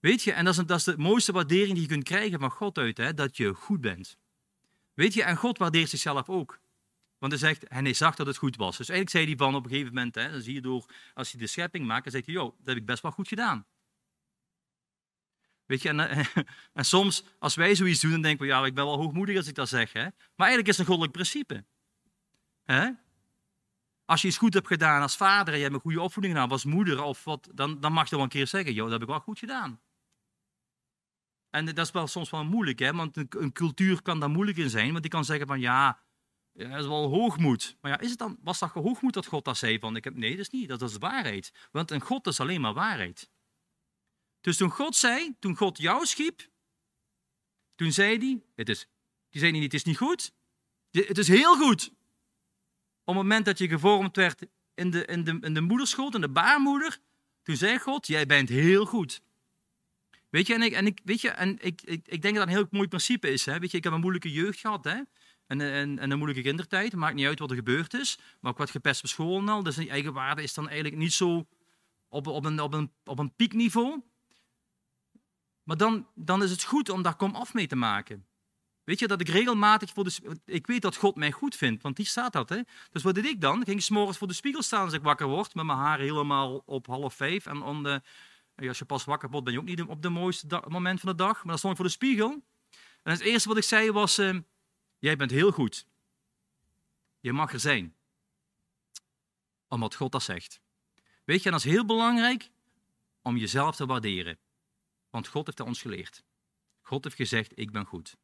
Weet 0.00 0.22
je, 0.22 0.32
en 0.32 0.44
dat 0.44 0.70
is, 0.70 0.84
de 0.84 0.98
mooiste 0.98 1.32
waardering 1.32 1.72
die 1.72 1.82
je 1.82 1.88
kunt 1.88 2.04
krijgen 2.04 2.38
van 2.38 2.50
God 2.50 2.78
uit, 2.78 2.96
hè, 2.96 3.14
dat 3.14 3.36
je 3.36 3.54
goed 3.54 3.80
bent. 3.80 4.18
Weet 4.94 5.14
je, 5.14 5.22
en 5.22 5.36
God 5.36 5.58
waardeert 5.58 5.88
zichzelf 5.88 6.28
ook. 6.28 6.60
Want 7.18 7.32
hij 7.32 7.40
zegt, 7.40 7.64
en 7.64 7.84
hij 7.84 7.92
zag 7.92 8.14
dat 8.14 8.26
het 8.26 8.36
goed 8.36 8.56
was. 8.56 8.76
Dus 8.76 8.88
eigenlijk 8.88 9.10
zei 9.10 9.26
hij 9.26 9.46
van 9.46 9.54
op 9.54 9.64
een 9.64 9.70
gegeven 9.70 9.94
moment, 9.94 10.14
hè, 10.14 10.30
dan 10.30 10.40
zie 10.40 10.54
je 10.54 10.60
door, 10.60 10.84
als 11.14 11.30
hij 11.30 11.40
de 11.40 11.46
schepping 11.46 11.86
maakt, 11.86 12.02
dan 12.02 12.12
zegt 12.12 12.26
hij, 12.26 12.34
joh, 12.34 12.56
dat 12.58 12.66
heb 12.66 12.76
ik 12.76 12.86
best 12.86 13.02
wel 13.02 13.12
goed 13.12 13.28
gedaan. 13.28 13.66
Weet 15.66 15.82
je, 15.82 15.88
en, 15.88 16.00
en, 16.72 16.84
soms 16.84 17.24
als 17.38 17.54
wij 17.54 17.74
zoiets 17.74 18.00
doen, 18.00 18.10
dan 18.10 18.22
denken 18.22 18.46
we, 18.46 18.52
ja, 18.52 18.64
ik 18.64 18.74
ben 18.74 18.84
wel 18.84 18.96
hoogmoedig 18.96 19.36
als 19.36 19.46
ik 19.46 19.54
dat 19.54 19.68
zeg. 19.68 19.92
Hè? 19.92 20.02
Maar 20.02 20.48
eigenlijk 20.48 20.68
is 20.68 20.76
het 20.76 20.78
een 20.78 20.92
goddelijk 20.92 21.12
principe. 21.12 21.64
Hè? 22.64 22.90
Als 24.10 24.22
je 24.22 24.28
iets 24.28 24.38
goed 24.38 24.54
hebt 24.54 24.66
gedaan 24.66 25.02
als 25.02 25.16
vader 25.16 25.52
en 25.52 25.58
je 25.58 25.64
hebt 25.64 25.74
een 25.74 25.80
goede 25.80 26.00
opvoeding 26.00 26.34
gedaan, 26.34 26.50
als 26.50 26.64
moeder 26.64 27.02
of 27.02 27.24
wat, 27.24 27.48
dan, 27.54 27.80
dan 27.80 27.92
mag 27.92 28.08
je 28.08 28.14
wel 28.14 28.24
een 28.24 28.30
keer 28.30 28.46
zeggen, 28.46 28.72
joh, 28.72 28.82
dat 28.82 28.92
heb 28.92 29.02
ik 29.02 29.08
wel 29.08 29.20
goed 29.20 29.38
gedaan. 29.38 29.80
En 31.50 31.64
dat 31.64 31.78
is 31.78 31.90
wel 31.90 32.06
soms 32.06 32.30
wel 32.30 32.44
moeilijk, 32.44 32.78
hè? 32.78 32.92
want 32.92 33.16
een, 33.16 33.52
cultuur 33.52 34.02
kan 34.02 34.20
daar 34.20 34.30
moeilijk 34.30 34.58
in 34.58 34.70
zijn, 34.70 34.90
want 34.90 35.02
die 35.02 35.10
kan 35.10 35.24
zeggen 35.24 35.46
van, 35.46 35.60
ja, 35.60 36.02
dat 36.52 36.78
is 36.78 36.86
wel 36.86 37.08
hoogmoed. 37.08 37.76
Maar 37.80 37.90
ja, 37.90 37.98
is 37.98 38.10
het 38.10 38.18
dan, 38.18 38.38
was 38.42 38.58
dat 38.58 38.70
hoogmoed 38.70 39.14
dat 39.14 39.26
God 39.26 39.44
dat 39.44 39.56
zei? 39.56 39.78
Van, 39.78 39.96
ik 39.96 40.04
heb, 40.04 40.14
nee, 40.14 40.30
dat 40.30 40.40
is 40.40 40.50
niet, 40.50 40.68
dat 40.68 40.82
is 40.82 40.96
waarheid. 40.96 41.68
Want 41.70 41.90
een 41.90 42.00
God 42.00 42.26
is 42.26 42.40
alleen 42.40 42.60
maar 42.60 42.74
waarheid. 42.74 43.30
Dus 44.40 44.56
toen 44.56 44.70
God 44.70 44.96
zei, 44.96 45.36
toen 45.38 45.56
God 45.56 45.78
jou 45.78 46.06
schiep, 46.06 46.48
toen 47.74 47.92
zei 47.92 48.18
hij, 48.18 48.42
het 48.54 48.68
is, 48.68 48.88
die 49.28 49.40
zei 49.40 49.52
niet, 49.52 49.62
het 49.62 49.74
is 49.74 49.84
niet 49.84 49.96
goed, 49.96 50.32
het 50.90 51.18
is 51.18 51.28
heel 51.28 51.56
goed. 51.56 51.98
Op 53.10 53.16
het 53.16 53.24
moment 53.24 53.44
dat 53.44 53.58
je 53.58 53.68
gevormd 53.68 54.16
werd 54.16 54.46
in 54.74 54.90
de, 54.90 55.04
in 55.04 55.24
de, 55.24 55.38
in 55.40 55.54
de 55.54 55.60
moederschoot, 55.60 56.14
in 56.14 56.20
de 56.20 56.28
baarmoeder, 56.28 56.98
toen 57.42 57.56
zei 57.56 57.78
God, 57.78 58.06
jij 58.06 58.26
bent 58.26 58.48
heel 58.48 58.86
goed. 58.86 59.22
Weet 60.28 60.46
je, 60.46 60.54
en 60.54 60.62
ik, 60.62 60.72
en 60.72 60.86
ik, 60.86 61.00
weet 61.04 61.20
je, 61.20 61.28
en 61.28 61.58
ik, 61.60 61.82
ik, 61.82 62.08
ik 62.08 62.22
denk 62.22 62.34
dat 62.34 62.46
een 62.46 62.52
heel 62.52 62.66
mooi 62.70 62.88
principe 62.88 63.30
is. 63.30 63.46
Hè? 63.46 63.58
Weet 63.58 63.70
je, 63.70 63.76
ik 63.76 63.84
heb 63.84 63.92
een 63.92 64.00
moeilijke 64.00 64.32
jeugd 64.32 64.60
gehad. 64.60 64.84
Hè? 64.84 65.00
En, 65.46 65.60
en, 65.60 65.98
en 65.98 66.10
een 66.10 66.16
moeilijke 66.18 66.42
kindertijd. 66.42 66.94
Maakt 66.94 67.14
niet 67.14 67.26
uit 67.26 67.38
wat 67.38 67.50
er 67.50 67.56
gebeurd 67.56 67.94
is. 67.94 68.18
Maar 68.40 68.52
ik 68.52 68.58
werd 68.58 68.70
gepest 68.70 69.02
op 69.02 69.08
school 69.08 69.38
en 69.38 69.48
al. 69.48 69.62
Dus 69.62 69.76
die 69.76 69.90
eigen 69.90 70.12
waarde 70.12 70.42
is 70.42 70.54
dan 70.54 70.66
eigenlijk 70.66 70.96
niet 70.96 71.12
zo 71.12 71.46
op, 72.08 72.26
op, 72.26 72.44
een, 72.44 72.60
op, 72.60 72.74
een, 72.74 72.92
op 73.04 73.18
een 73.18 73.34
piekniveau. 73.34 74.02
Maar 75.62 75.76
dan, 75.76 76.06
dan 76.14 76.42
is 76.42 76.50
het 76.50 76.64
goed 76.64 76.88
om 76.88 77.02
daar 77.02 77.16
komaf 77.16 77.54
mee 77.54 77.66
te 77.66 77.76
maken. 77.76 78.26
Weet 78.90 78.98
je, 78.98 79.06
dat 79.06 79.20
ik 79.20 79.28
regelmatig 79.28 79.90
voor 79.90 80.04
de... 80.04 80.40
Ik 80.44 80.66
weet 80.66 80.82
dat 80.82 80.96
God 80.96 81.16
mij 81.16 81.32
goed 81.32 81.56
vindt, 81.56 81.82
want 81.82 81.96
die 81.96 82.06
staat 82.06 82.32
dat. 82.32 82.48
Hè? 82.48 82.60
Dus 82.90 83.02
wat 83.02 83.14
deed 83.14 83.24
ik 83.24 83.40
dan? 83.40 83.64
Ging 83.64 83.76
ik 83.76 83.82
s'morgens 83.82 84.18
voor 84.18 84.26
de 84.26 84.34
spiegel 84.34 84.62
staan 84.62 84.84
als 84.84 84.92
ik 84.92 85.02
wakker 85.02 85.26
word, 85.26 85.54
met 85.54 85.64
mijn 85.64 85.78
haar 85.78 85.98
helemaal 85.98 86.62
op 86.66 86.86
half 86.86 87.14
vijf. 87.14 87.46
En 87.46 87.62
als 88.56 88.78
je 88.78 88.84
pas 88.84 89.04
wakker 89.04 89.30
wordt, 89.30 89.44
ben 89.44 89.54
je 89.54 89.60
ook 89.60 89.66
niet 89.66 89.82
op 89.82 90.02
de 90.02 90.08
mooiste 90.08 90.62
moment 90.68 91.00
van 91.00 91.08
de 91.08 91.14
dag. 91.14 91.36
Maar 91.36 91.46
dan 91.46 91.58
stond 91.58 91.72
ik 91.72 91.78
voor 91.78 91.88
de 91.88 91.94
spiegel. 91.94 92.42
En 93.02 93.12
het 93.12 93.20
eerste 93.20 93.48
wat 93.48 93.56
ik 93.56 93.62
zei 93.62 93.92
was, 93.92 94.18
uh, 94.18 94.38
jij 94.98 95.16
bent 95.16 95.30
heel 95.30 95.50
goed. 95.50 95.86
Je 97.20 97.32
mag 97.32 97.52
er 97.52 97.60
zijn. 97.60 97.94
Omdat 99.68 99.94
God 99.94 100.12
dat 100.12 100.22
zegt. 100.22 100.60
Weet 101.24 101.38
je, 101.38 101.44
en 101.44 101.52
dat 101.52 101.64
is 101.64 101.70
heel 101.70 101.86
belangrijk 101.86 102.50
om 103.22 103.36
jezelf 103.36 103.76
te 103.76 103.86
waarderen. 103.86 104.38
Want 105.10 105.28
God 105.28 105.46
heeft 105.46 105.58
dat 105.58 105.66
ons 105.66 105.80
geleerd. 105.80 106.24
God 106.80 107.04
heeft 107.04 107.16
gezegd, 107.16 107.52
ik 107.54 107.70
ben 107.70 107.84
goed. 107.84 108.16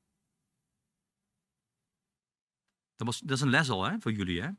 Dat, 2.96 3.06
was, 3.06 3.20
dat 3.20 3.36
is 3.36 3.42
een 3.42 3.50
les 3.50 3.70
al 3.70 3.84
hè, 3.84 4.00
voor 4.00 4.12
jullie. 4.12 4.42
Hè? 4.42 4.50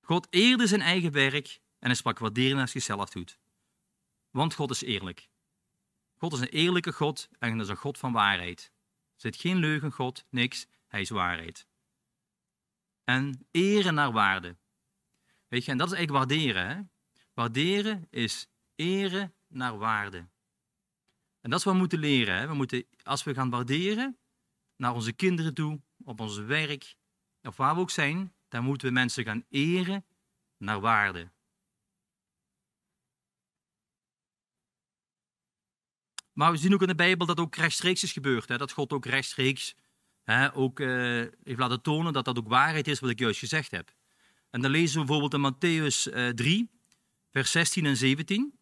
God 0.00 0.26
eerde 0.30 0.66
zijn 0.66 0.80
eigen 0.80 1.12
werk 1.12 1.60
En 1.78 1.86
hij 1.86 1.94
sprak 1.94 2.18
waarderen 2.18 2.56
naar 2.56 2.68
zichzelf 2.68 3.10
doet. 3.10 3.38
Want 4.30 4.54
God 4.54 4.70
is 4.70 4.82
eerlijk. 4.82 5.28
God 6.14 6.32
is 6.32 6.40
een 6.40 6.48
eerlijke 6.48 6.92
God 6.92 7.28
en 7.38 7.56
dat 7.56 7.66
is 7.66 7.72
een 7.72 7.76
God 7.76 7.98
van 7.98 8.12
waarheid. 8.12 8.72
Er 9.14 9.20
zit 9.20 9.36
geen 9.36 9.56
leugen 9.56 9.92
God, 9.92 10.24
niks. 10.30 10.66
Hij 10.86 11.00
is 11.00 11.10
waarheid. 11.10 11.66
En 13.04 13.46
eren 13.50 13.94
naar 13.94 14.12
waarde. 14.12 14.56
Weet 15.48 15.64
je, 15.64 15.70
en 15.70 15.78
dat 15.78 15.92
is 15.92 15.96
eigenlijk 15.96 16.26
waarderen. 16.26 16.68
Hè? 16.68 16.82
Waarderen 17.34 18.06
is 18.10 18.48
eren 18.74 19.34
naar 19.48 19.78
waarde. 19.78 20.28
En 21.40 21.50
dat 21.50 21.58
is 21.58 21.64
wat 21.64 21.74
we 21.74 21.80
moeten 21.80 21.98
leren. 21.98 22.36
Hè? 22.36 22.46
We 22.46 22.54
moeten, 22.54 22.86
als 23.02 23.22
we 23.22 23.34
gaan 23.34 23.50
waarderen, 23.50 24.18
naar 24.82 24.94
onze 24.94 25.12
kinderen 25.12 25.54
toe, 25.54 25.80
op 26.04 26.20
ons 26.20 26.38
werk, 26.38 26.94
of 27.42 27.56
waar 27.56 27.74
we 27.74 27.80
ook 27.80 27.90
zijn, 27.90 28.34
dan 28.48 28.64
moeten 28.64 28.86
we 28.86 28.92
mensen 28.92 29.24
gaan 29.24 29.44
eren 29.48 30.04
naar 30.56 30.80
waarde. 30.80 31.30
Maar 36.32 36.52
we 36.52 36.56
zien 36.56 36.74
ook 36.74 36.80
in 36.80 36.88
de 36.88 36.94
Bijbel 36.94 37.26
dat 37.26 37.40
ook 37.40 37.56
rechtstreeks 37.56 38.02
is 38.02 38.12
gebeurd. 38.12 38.48
Hè? 38.48 38.58
Dat 38.58 38.72
God 38.72 38.92
ook 38.92 39.06
rechtstreeks 39.06 39.74
hè, 40.22 40.54
ook, 40.54 40.80
uh, 40.80 40.88
heeft 41.42 41.58
laten 41.58 41.82
tonen 41.82 42.12
dat 42.12 42.24
dat 42.24 42.38
ook 42.38 42.48
waarheid 42.48 42.88
is 42.88 43.00
wat 43.00 43.10
ik 43.10 43.18
juist 43.18 43.38
gezegd 43.38 43.70
heb. 43.70 43.94
En 44.50 44.60
dan 44.60 44.70
lezen 44.70 45.00
we 45.00 45.06
bijvoorbeeld 45.06 45.34
in 45.34 45.52
Matthäus 45.52 46.12
uh, 46.12 46.28
3, 46.28 46.70
vers 47.30 47.50
16 47.50 47.86
en 47.86 47.96
17. 47.96 48.58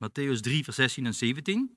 Matthäus 0.00 0.40
3, 0.40 0.64
vers 0.64 0.76
16 0.76 1.06
en 1.06 1.14
17. 1.14 1.58
En 1.62 1.76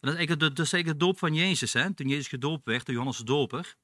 dat, 0.00 0.10
is 0.10 0.16
eigenlijk 0.16 0.40
de, 0.40 0.56
dat 0.56 0.66
is 0.66 0.72
eigenlijk 0.72 1.00
de 1.00 1.06
doop 1.06 1.18
van 1.18 1.34
Jezus. 1.34 1.72
Hè? 1.72 1.94
Toen 1.94 2.08
Jezus 2.08 2.28
gedoopt 2.28 2.64
werd 2.64 2.86
door 2.86 2.94
Johannes 2.94 3.18
de 3.18 3.24
Doper. 3.24 3.76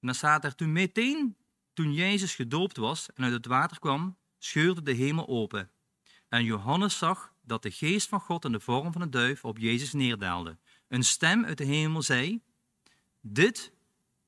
En 0.00 0.06
dan 0.06 0.14
staat 0.14 0.44
er, 0.44 0.54
toen 0.54 0.72
meteen, 0.72 1.36
toen 1.72 1.92
Jezus 1.92 2.34
gedoopt 2.34 2.76
was 2.76 3.12
en 3.12 3.24
uit 3.24 3.32
het 3.32 3.46
water 3.46 3.78
kwam, 3.78 4.16
scheurde 4.38 4.82
de 4.82 4.92
hemel 4.92 5.28
open. 5.28 5.70
En 6.28 6.44
Johannes 6.44 6.98
zag 6.98 7.34
dat 7.42 7.62
de 7.62 7.70
geest 7.70 8.08
van 8.08 8.20
God 8.20 8.44
in 8.44 8.52
de 8.52 8.60
vorm 8.60 8.92
van 8.92 9.02
een 9.02 9.10
duif 9.10 9.44
op 9.44 9.58
Jezus 9.58 9.92
neerdaalde. 9.92 10.58
Een 10.88 11.02
stem 11.02 11.44
uit 11.44 11.58
de 11.58 11.64
hemel 11.64 12.02
zei, 12.02 12.42
dit 13.20 13.72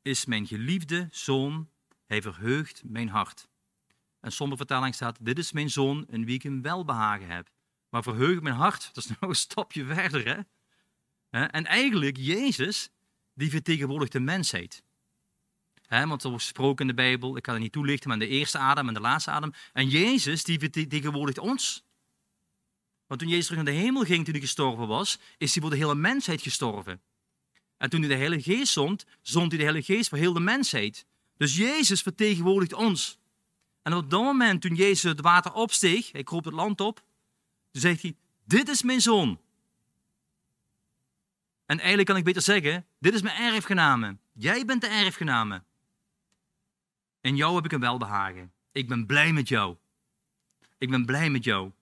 is 0.02 0.24
mijn 0.24 0.46
geliefde 0.46 1.08
zoon, 1.10 1.70
hij 2.06 2.22
verheugt 2.22 2.82
mijn 2.84 3.08
hart. 3.08 3.48
En 4.24 4.32
sommige 4.32 4.58
vertaling 4.58 4.94
staat, 4.94 5.18
dit 5.20 5.38
is 5.38 5.52
mijn 5.52 5.70
zoon 5.70 6.06
in 6.08 6.24
wie 6.24 6.34
ik 6.34 6.44
een 6.44 6.62
welbehagen 6.62 7.26
heb. 7.26 7.50
Maar 7.88 8.02
verheug 8.02 8.40
mijn 8.40 8.54
hart, 8.54 8.88
dat 8.92 9.04
is 9.04 9.10
nog 9.20 9.30
een 9.30 9.36
stapje 9.36 9.84
verder. 9.84 10.46
Hè? 11.30 11.44
En 11.44 11.66
eigenlijk, 11.66 12.16
Jezus, 12.16 12.90
die 13.34 13.50
vertegenwoordigt 13.50 14.12
de 14.12 14.20
mensheid. 14.20 14.82
He, 15.86 16.06
want 16.06 16.22
er 16.22 16.28
wordt 16.28 16.44
gesproken 16.44 16.80
in 16.80 16.96
de 16.96 17.02
Bijbel, 17.02 17.36
ik 17.36 17.42
kan 17.42 17.54
het 17.54 17.62
niet 17.62 17.72
toelichten, 17.72 18.08
maar 18.08 18.18
de 18.18 18.26
eerste 18.26 18.58
adem 18.58 18.88
en 18.88 18.94
de 18.94 19.00
laatste 19.00 19.30
adem. 19.30 19.52
En 19.72 19.88
Jezus, 19.88 20.44
die 20.44 20.58
vertegenwoordigt 20.58 21.38
ons. 21.38 21.84
Want 23.06 23.20
toen 23.20 23.28
Jezus 23.28 23.46
terug 23.46 23.62
naar 23.62 23.74
de 23.74 23.80
hemel 23.80 24.02
ging, 24.02 24.24
toen 24.24 24.34
hij 24.34 24.42
gestorven 24.42 24.86
was, 24.86 25.18
is 25.38 25.52
hij 25.52 25.62
voor 25.62 25.70
de 25.70 25.76
hele 25.76 25.94
mensheid 25.94 26.42
gestorven. 26.42 27.02
En 27.76 27.90
toen 27.90 28.00
hij 28.00 28.08
de 28.08 28.16
Heilige 28.16 28.52
Geest 28.52 28.72
zond, 28.72 29.04
zond 29.20 29.48
hij 29.48 29.58
de 29.58 29.64
Heilige 29.64 29.92
Geest 29.92 30.08
voor 30.08 30.18
heel 30.18 30.32
de 30.32 30.40
mensheid. 30.40 31.06
Dus 31.36 31.56
Jezus 31.56 32.02
vertegenwoordigt 32.02 32.72
ons. 32.72 33.22
En 33.84 33.94
op 33.94 34.10
dat 34.10 34.22
moment, 34.22 34.60
toen 34.60 34.74
Jezus 34.74 35.02
het 35.02 35.20
water 35.20 35.52
opsteeg, 35.52 36.12
hij 36.12 36.22
kroop 36.22 36.44
het 36.44 36.54
land 36.54 36.80
op, 36.80 36.96
toen 37.70 37.80
zegt 37.80 38.02
hij, 38.02 38.16
dit 38.44 38.68
is 38.68 38.82
mijn 38.82 39.00
zoon. 39.00 39.40
En 41.66 41.78
eigenlijk 41.78 42.08
kan 42.08 42.16
ik 42.16 42.24
beter 42.24 42.42
zeggen, 42.42 42.86
dit 42.98 43.14
is 43.14 43.22
mijn 43.22 43.52
erfgename. 43.52 44.16
Jij 44.32 44.64
bent 44.64 44.80
de 44.80 44.86
erfgename. 44.86 45.62
In 47.20 47.36
jou 47.36 47.54
heb 47.54 47.64
ik 47.64 47.72
een 47.72 47.80
welbehagen. 47.80 48.52
Ik 48.72 48.88
ben 48.88 49.06
blij 49.06 49.32
met 49.32 49.48
jou. 49.48 49.76
Ik 50.78 50.90
ben 50.90 51.04
blij 51.04 51.30
met 51.30 51.44
jou. 51.44 51.72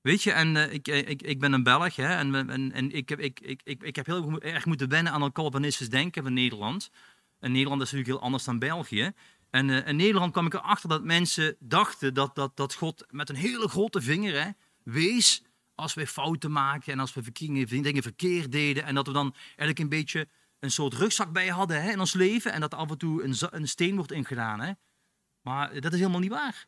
Weet 0.00 0.22
je, 0.22 0.32
en 0.32 0.54
uh, 0.54 0.72
ik, 0.72 0.88
ik, 0.88 1.22
ik 1.22 1.40
ben 1.40 1.52
een 1.52 1.62
Belg 1.62 1.96
hè, 1.96 2.16
en, 2.16 2.34
en, 2.50 2.72
en 2.72 2.90
ik, 2.90 3.08
heb, 3.08 3.18
ik, 3.20 3.40
ik, 3.40 3.60
ik, 3.64 3.82
ik 3.82 3.96
heb 3.96 4.06
heel 4.06 4.40
erg 4.40 4.64
moeten 4.66 4.88
wennen 4.88 5.12
aan 5.12 5.22
het 5.22 5.32
Calvinistisch 5.32 5.90
denken 5.90 6.22
van 6.22 6.32
Nederland. 6.32 6.90
En 7.38 7.52
Nederland 7.52 7.82
is 7.82 7.90
natuurlijk 7.90 8.16
heel 8.16 8.26
anders 8.26 8.44
dan 8.44 8.58
België. 8.58 9.12
En 9.50 9.68
uh, 9.68 9.86
in 9.86 9.96
Nederland 9.96 10.32
kwam 10.32 10.46
ik 10.46 10.54
erachter 10.54 10.88
dat 10.88 11.04
mensen 11.04 11.56
dachten 11.58 12.14
dat, 12.14 12.34
dat, 12.34 12.56
dat 12.56 12.74
God 12.74 13.04
met 13.08 13.28
een 13.28 13.36
hele 13.36 13.68
grote 13.68 14.00
vinger 14.00 14.42
hè, 14.42 14.50
wees 14.82 15.42
als 15.74 15.94
wij 15.94 16.06
fouten 16.06 16.52
maken 16.52 16.92
en 16.92 16.98
als 16.98 17.14
we 17.14 17.32
dingen 17.32 18.02
verkeerd 18.02 18.52
deden. 18.52 18.84
En 18.84 18.94
dat 18.94 19.06
we 19.06 19.12
dan 19.12 19.34
eigenlijk 19.46 19.78
een 19.78 19.88
beetje 19.88 20.28
een 20.58 20.70
soort 20.70 20.94
rugzak 20.94 21.32
bij 21.32 21.48
hadden 21.48 21.82
hè, 21.82 21.90
in 21.90 22.00
ons 22.00 22.12
leven 22.12 22.52
en 22.52 22.60
dat 22.60 22.74
af 22.74 22.90
en 22.90 22.98
toe 22.98 23.22
een, 23.22 23.34
een 23.50 23.68
steen 23.68 23.96
wordt 23.96 24.12
ingedaan. 24.12 24.60
Hè. 24.60 24.72
Maar 25.40 25.80
dat 25.80 25.92
is 25.92 25.98
helemaal 25.98 26.20
niet 26.20 26.30
waar. 26.30 26.66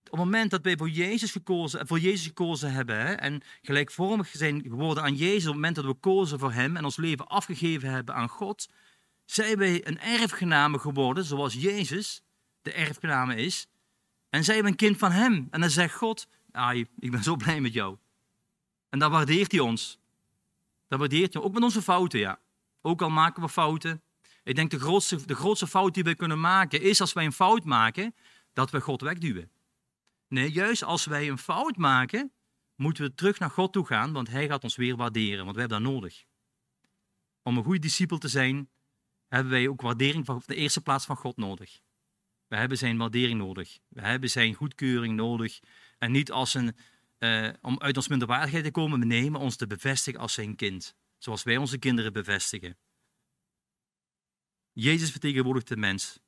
Op 0.00 0.16
het 0.16 0.24
moment 0.24 0.50
dat 0.50 0.62
wij 0.62 0.76
voor 0.76 0.90
Jezus 0.90 1.32
gekozen, 1.32 1.86
voor 1.86 1.98
Jezus 1.98 2.26
gekozen 2.26 2.72
hebben 2.72 2.96
hè, 2.96 3.12
en 3.12 3.42
gelijkvormig 3.62 4.28
zijn 4.28 4.62
geworden 4.62 5.02
aan 5.02 5.14
Jezus, 5.14 5.40
op 5.40 5.46
het 5.46 5.54
moment 5.54 5.74
dat 5.74 5.84
we 5.84 5.94
kozen 5.94 6.38
voor 6.38 6.52
Hem 6.52 6.76
en 6.76 6.84
ons 6.84 6.96
leven 6.96 7.28
afgegeven 7.28 7.90
hebben 7.90 8.14
aan 8.14 8.28
God, 8.28 8.68
zijn 9.32 9.58
wij 9.58 9.86
een 9.86 10.00
erfgename 10.00 10.78
geworden, 10.78 11.24
zoals 11.24 11.54
Jezus 11.54 12.22
de 12.62 12.72
erfgename 12.72 13.36
is. 13.36 13.66
En 14.30 14.44
zijn 14.44 14.62
we 14.62 14.68
een 14.68 14.76
kind 14.76 14.98
van 14.98 15.12
Hem. 15.12 15.48
En 15.50 15.60
dan 15.60 15.70
zegt 15.70 15.94
God, 15.94 16.28
ah, 16.52 16.76
ik 16.76 17.10
ben 17.10 17.22
zo 17.22 17.36
blij 17.36 17.60
met 17.60 17.72
jou. 17.72 17.96
En 18.88 18.98
dan 18.98 19.10
waardeert 19.10 19.52
Hij 19.52 19.60
ons. 19.60 19.98
Dat 20.88 20.98
waardeert 20.98 21.32
je. 21.32 21.42
Ook 21.42 21.52
met 21.52 21.62
onze 21.62 21.82
fouten, 21.82 22.18
ja. 22.18 22.40
Ook 22.80 23.02
al 23.02 23.10
maken 23.10 23.42
we 23.42 23.48
fouten. 23.48 24.02
Ik 24.44 24.54
denk 24.54 24.70
de 24.70 24.78
grootste, 24.78 25.26
de 25.26 25.34
grootste 25.34 25.66
fout 25.66 25.94
die 25.94 26.04
we 26.04 26.14
kunnen 26.14 26.40
maken 26.40 26.82
is 26.82 27.00
als 27.00 27.12
wij 27.12 27.24
een 27.24 27.32
fout 27.32 27.64
maken, 27.64 28.14
dat 28.52 28.70
we 28.70 28.80
God 28.80 29.00
wegduwen. 29.00 29.50
Nee, 30.28 30.52
juist 30.52 30.84
als 30.84 31.04
wij 31.04 31.28
een 31.28 31.38
fout 31.38 31.76
maken, 31.76 32.32
moeten 32.74 33.04
we 33.04 33.14
terug 33.14 33.38
naar 33.38 33.50
God 33.50 33.72
toe 33.72 33.86
gaan, 33.86 34.12
want 34.12 34.28
Hij 34.28 34.46
gaat 34.46 34.62
ons 34.62 34.76
weer 34.76 34.96
waarderen, 34.96 35.44
want 35.44 35.56
wij 35.56 35.66
hebben 35.66 35.82
dat 35.82 35.92
nodig. 35.92 36.24
Om 37.42 37.56
een 37.56 37.64
goede 37.64 37.78
discipel 37.78 38.18
te 38.18 38.28
zijn, 38.28 38.68
hebben 39.30 39.52
wij 39.52 39.68
ook 39.68 39.80
waardering 39.80 40.24
van 40.24 40.42
de 40.46 40.54
eerste 40.54 40.80
plaats 40.80 41.04
van 41.04 41.16
God 41.16 41.36
nodig. 41.36 41.80
We 42.46 42.56
hebben 42.56 42.78
zijn 42.78 42.98
waardering 42.98 43.38
nodig. 43.38 43.78
We 43.88 44.00
hebben 44.00 44.30
zijn 44.30 44.54
goedkeuring 44.54 45.16
nodig. 45.16 45.60
En 45.98 46.12
niet 46.12 46.30
als 46.30 46.54
een, 46.54 46.76
uh, 47.18 47.48
om 47.60 47.78
uit 47.78 47.96
ons 47.96 48.08
minderwaardigheid 48.08 48.64
te 48.64 48.70
komen, 48.70 49.06
nee, 49.06 49.30
maar 49.30 49.40
ons 49.40 49.56
te 49.56 49.66
bevestigen 49.66 50.20
als 50.20 50.32
zijn 50.32 50.56
kind. 50.56 50.94
Zoals 51.18 51.42
wij 51.42 51.56
onze 51.56 51.78
kinderen 51.78 52.12
bevestigen. 52.12 52.76
Jezus 54.72 55.10
vertegenwoordigt 55.10 55.68
de 55.68 55.76
mens, 55.76 56.20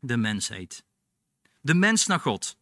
de 0.00 0.16
mensheid. 0.16 0.84
De 1.60 1.74
mens 1.74 2.06
naar 2.06 2.20
God. 2.20 2.56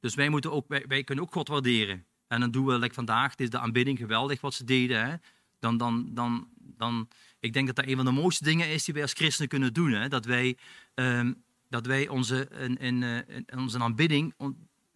Dus 0.00 0.14
wij, 0.14 0.28
moeten 0.28 0.52
ook, 0.52 0.68
wij, 0.68 0.84
wij 0.86 1.04
kunnen 1.04 1.24
ook 1.24 1.32
God 1.32 1.48
waarderen. 1.48 2.06
En 2.26 2.40
dan 2.40 2.50
doen 2.50 2.66
we, 2.66 2.78
like 2.78 2.94
vandaag, 2.94 3.34
dit 3.34 3.46
is 3.46 3.50
de 3.50 3.58
aanbidding 3.58 3.98
geweldig 3.98 4.40
wat 4.40 4.54
ze 4.54 4.64
deden. 4.64 5.06
Hè? 5.06 5.16
Dan, 5.58 5.76
dan, 5.76 6.14
dan, 6.14 6.48
dan, 6.58 7.08
ik 7.44 7.52
denk 7.52 7.66
dat 7.66 7.76
dat 7.76 7.86
een 7.86 7.96
van 7.96 8.04
de 8.04 8.10
mooiste 8.10 8.44
dingen 8.44 8.68
is 8.68 8.84
die 8.84 8.94
wij 8.94 9.02
als 9.02 9.12
christenen 9.12 9.48
kunnen 9.48 9.72
doen. 9.72 9.92
Hè? 9.92 10.08
Dat 10.08 10.24
wij, 10.24 10.56
um, 10.94 11.42
dat 11.68 11.86
wij 11.86 12.08
onze, 12.08 12.48
eh, 12.48 13.58
onze 13.58 13.78
aanbidding 13.78 14.34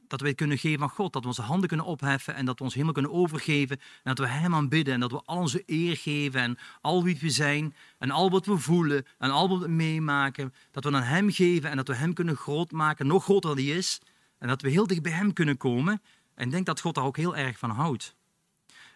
dat 0.07 0.21
wij 0.21 0.35
kunnen 0.35 0.59
geven 0.59 0.83
aan 0.83 0.89
God. 0.89 1.13
Dat 1.13 1.23
we 1.23 1.29
onze 1.29 1.43
handen 1.43 1.69
kunnen 1.69 1.87
opheffen 1.87 2.35
en 2.35 2.45
dat 2.45 2.59
we 2.59 2.65
ons 2.65 2.73
helemaal 2.73 2.95
kunnen 2.95 3.13
overgeven. 3.13 3.77
En 3.79 4.15
dat 4.15 4.19
we 4.19 4.27
Hem 4.27 4.55
aanbidden 4.55 4.95
en 4.95 5.01
dat 5.01 5.11
we 5.11 5.23
al 5.25 5.37
onze 5.37 5.63
eer 5.67 5.97
geven 5.97 6.41
en 6.41 6.59
al 6.81 7.05
wie 7.05 7.19
we 7.21 7.31
zijn 7.31 7.75
en 7.99 8.11
al 8.11 8.31
wat 8.31 8.47
we 8.47 8.59
voelen 8.59 9.07
en 9.19 9.31
al 9.31 9.49
wat 9.49 9.61
we 9.61 9.69
meemaken. 9.69 10.55
Dat 10.71 10.85
we 10.85 10.93
aan 10.93 11.03
Hem 11.03 11.31
geven 11.31 11.71
en 11.71 11.77
dat 11.77 11.89
we 11.89 11.95
Hem 11.95 12.13
kunnen 12.15 12.37
groot 12.37 12.73
maken, 12.73 13.07
nog 13.07 13.25
groter 13.25 13.55
dan 13.55 13.65
Hij 13.65 13.77
is. 13.77 14.01
En 14.39 14.49
dat 14.49 14.63
we 14.63 14.71
heel 14.71 14.87
dicht 14.87 15.03
bij 15.03 15.13
Hem 15.13 15.33
kunnen 15.33 15.57
komen. 15.57 16.03
En 16.35 16.45
ik 16.45 16.51
denk 16.51 16.67
dat 16.67 16.81
God 16.81 16.95
daar 16.95 17.05
ook 17.05 17.17
heel 17.17 17.37
erg 17.37 17.59
van 17.59 17.71
houdt. 17.71 18.17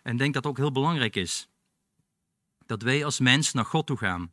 En 0.02 0.12
ik 0.12 0.18
denk 0.18 0.35
dat 0.35 0.42
het 0.42 0.52
ook 0.52 0.59
heel 0.59 0.73
belangrijk 0.73 1.16
is. 1.16 1.49
Dat 2.73 2.83
wij 2.83 3.05
als 3.05 3.21
mens 3.21 3.52
naar 3.52 3.64
God 3.64 3.87
toe 3.87 3.97
gaan. 3.97 4.33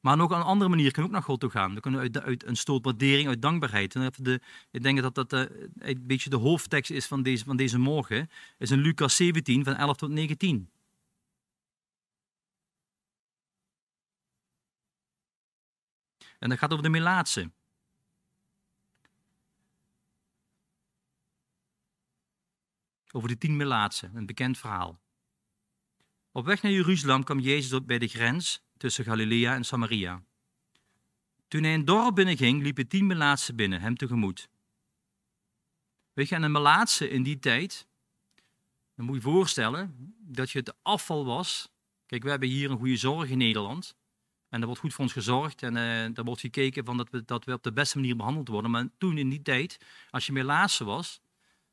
Maar 0.00 0.16
nog 0.16 0.30
een 0.30 0.42
andere 0.42 0.70
manier 0.70 0.92
we 0.92 1.02
ook 1.02 1.10
naar 1.10 1.22
God 1.22 1.40
toe 1.40 1.50
gaan. 1.50 1.72
Dan 1.72 1.80
kunnen 1.80 2.00
uit, 2.00 2.20
uit 2.20 2.44
een 2.44 2.56
stoot 2.56 2.84
waardering, 2.84 3.28
uit 3.28 3.42
dankbaarheid. 3.42 3.94
En 3.94 4.12
de, 4.16 4.40
ik 4.70 4.82
denk 4.82 5.02
dat 5.02 5.14
dat 5.14 5.32
uh, 5.32 5.40
een 5.78 6.06
beetje 6.06 6.30
de 6.30 6.36
hoofdtekst 6.36 6.90
is 6.90 7.06
van 7.06 7.22
deze, 7.22 7.44
van 7.44 7.56
deze 7.56 7.78
morgen. 7.78 8.30
is 8.58 8.70
in 8.70 8.78
Lucas 8.78 9.16
17 9.16 9.64
van 9.64 9.74
11 9.74 9.96
tot 9.96 10.10
19. 10.10 10.70
En 16.38 16.48
dat 16.48 16.58
gaat 16.58 16.70
over 16.70 16.84
de 16.84 16.90
Melaatse. 16.90 17.50
Over 23.10 23.28
de 23.28 23.38
tien 23.38 23.56
Melaatse, 23.56 24.10
een 24.14 24.26
bekend 24.26 24.58
verhaal. 24.58 25.02
Op 26.36 26.44
weg 26.44 26.62
naar 26.62 26.72
Jeruzalem 26.72 27.24
kwam 27.24 27.38
Jezus 27.38 27.84
bij 27.84 27.98
de 27.98 28.08
grens 28.08 28.62
tussen 28.76 29.04
Galilea 29.04 29.54
en 29.54 29.64
Samaria. 29.64 30.22
Toen 31.48 31.62
hij 31.62 31.74
een 31.74 31.84
dorp 31.84 32.14
binnenging, 32.14 32.62
liepen 32.62 32.88
tien 32.88 33.06
melaatsen 33.06 33.56
binnen 33.56 33.80
hem 33.80 33.96
tegemoet. 33.96 34.48
Weet 36.12 36.28
je, 36.28 36.34
en 36.34 36.42
een 36.42 36.52
melaatse 36.52 37.10
in 37.10 37.22
die 37.22 37.38
tijd 37.38 37.86
Dan 38.94 39.04
moet 39.04 39.14
je 39.14 39.20
je 39.20 39.28
voorstellen 39.28 40.14
dat 40.18 40.50
je 40.50 40.58
het 40.58 40.74
afval 40.82 41.24
was. 41.24 41.68
Kijk, 42.06 42.22
we 42.22 42.30
hebben 42.30 42.48
hier 42.48 42.70
een 42.70 42.78
goede 42.78 42.96
zorg 42.96 43.30
in 43.30 43.38
Nederland. 43.38 43.96
En 44.48 44.60
er 44.60 44.66
wordt 44.66 44.80
goed 44.80 44.92
voor 44.92 45.04
ons 45.04 45.12
gezorgd 45.12 45.62
en 45.62 45.76
uh, 45.76 46.18
er 46.18 46.24
wordt 46.24 46.40
gekeken 46.40 46.84
van 46.84 46.96
dat, 46.96 47.10
we, 47.10 47.24
dat 47.24 47.44
we 47.44 47.52
op 47.52 47.62
de 47.62 47.72
beste 47.72 47.98
manier 47.98 48.16
behandeld 48.16 48.48
worden. 48.48 48.70
Maar 48.70 48.88
toen 48.98 49.18
in 49.18 49.28
die 49.28 49.42
tijd, 49.42 49.78
als 50.10 50.26
je 50.26 50.32
melaatse 50.32 50.84
was, 50.84 51.20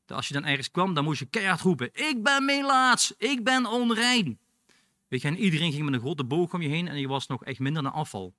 als 0.06 0.28
je 0.28 0.34
dan 0.34 0.46
ergens 0.46 0.72
kwam, 0.72 0.94
dan 0.94 1.04
moest 1.04 1.20
je 1.20 1.26
keihard 1.26 1.62
roepen: 1.62 1.90
Ik 1.94 2.24
ben 2.24 2.46
melaats, 2.46 3.14
ik 3.18 3.44
ben 3.44 3.66
onrein. 3.66 4.40
Iedereen 5.12 5.72
ging 5.72 5.84
met 5.86 5.94
een 5.94 6.00
grote 6.00 6.24
boog 6.24 6.54
om 6.54 6.62
je 6.62 6.70
heen 6.70 6.88
en 6.88 7.00
je 7.00 7.08
was 7.08 7.28
nog 7.28 7.44
echt 7.44 7.60
minder 7.60 7.84
dan 7.84 7.92
afval. 7.92 8.36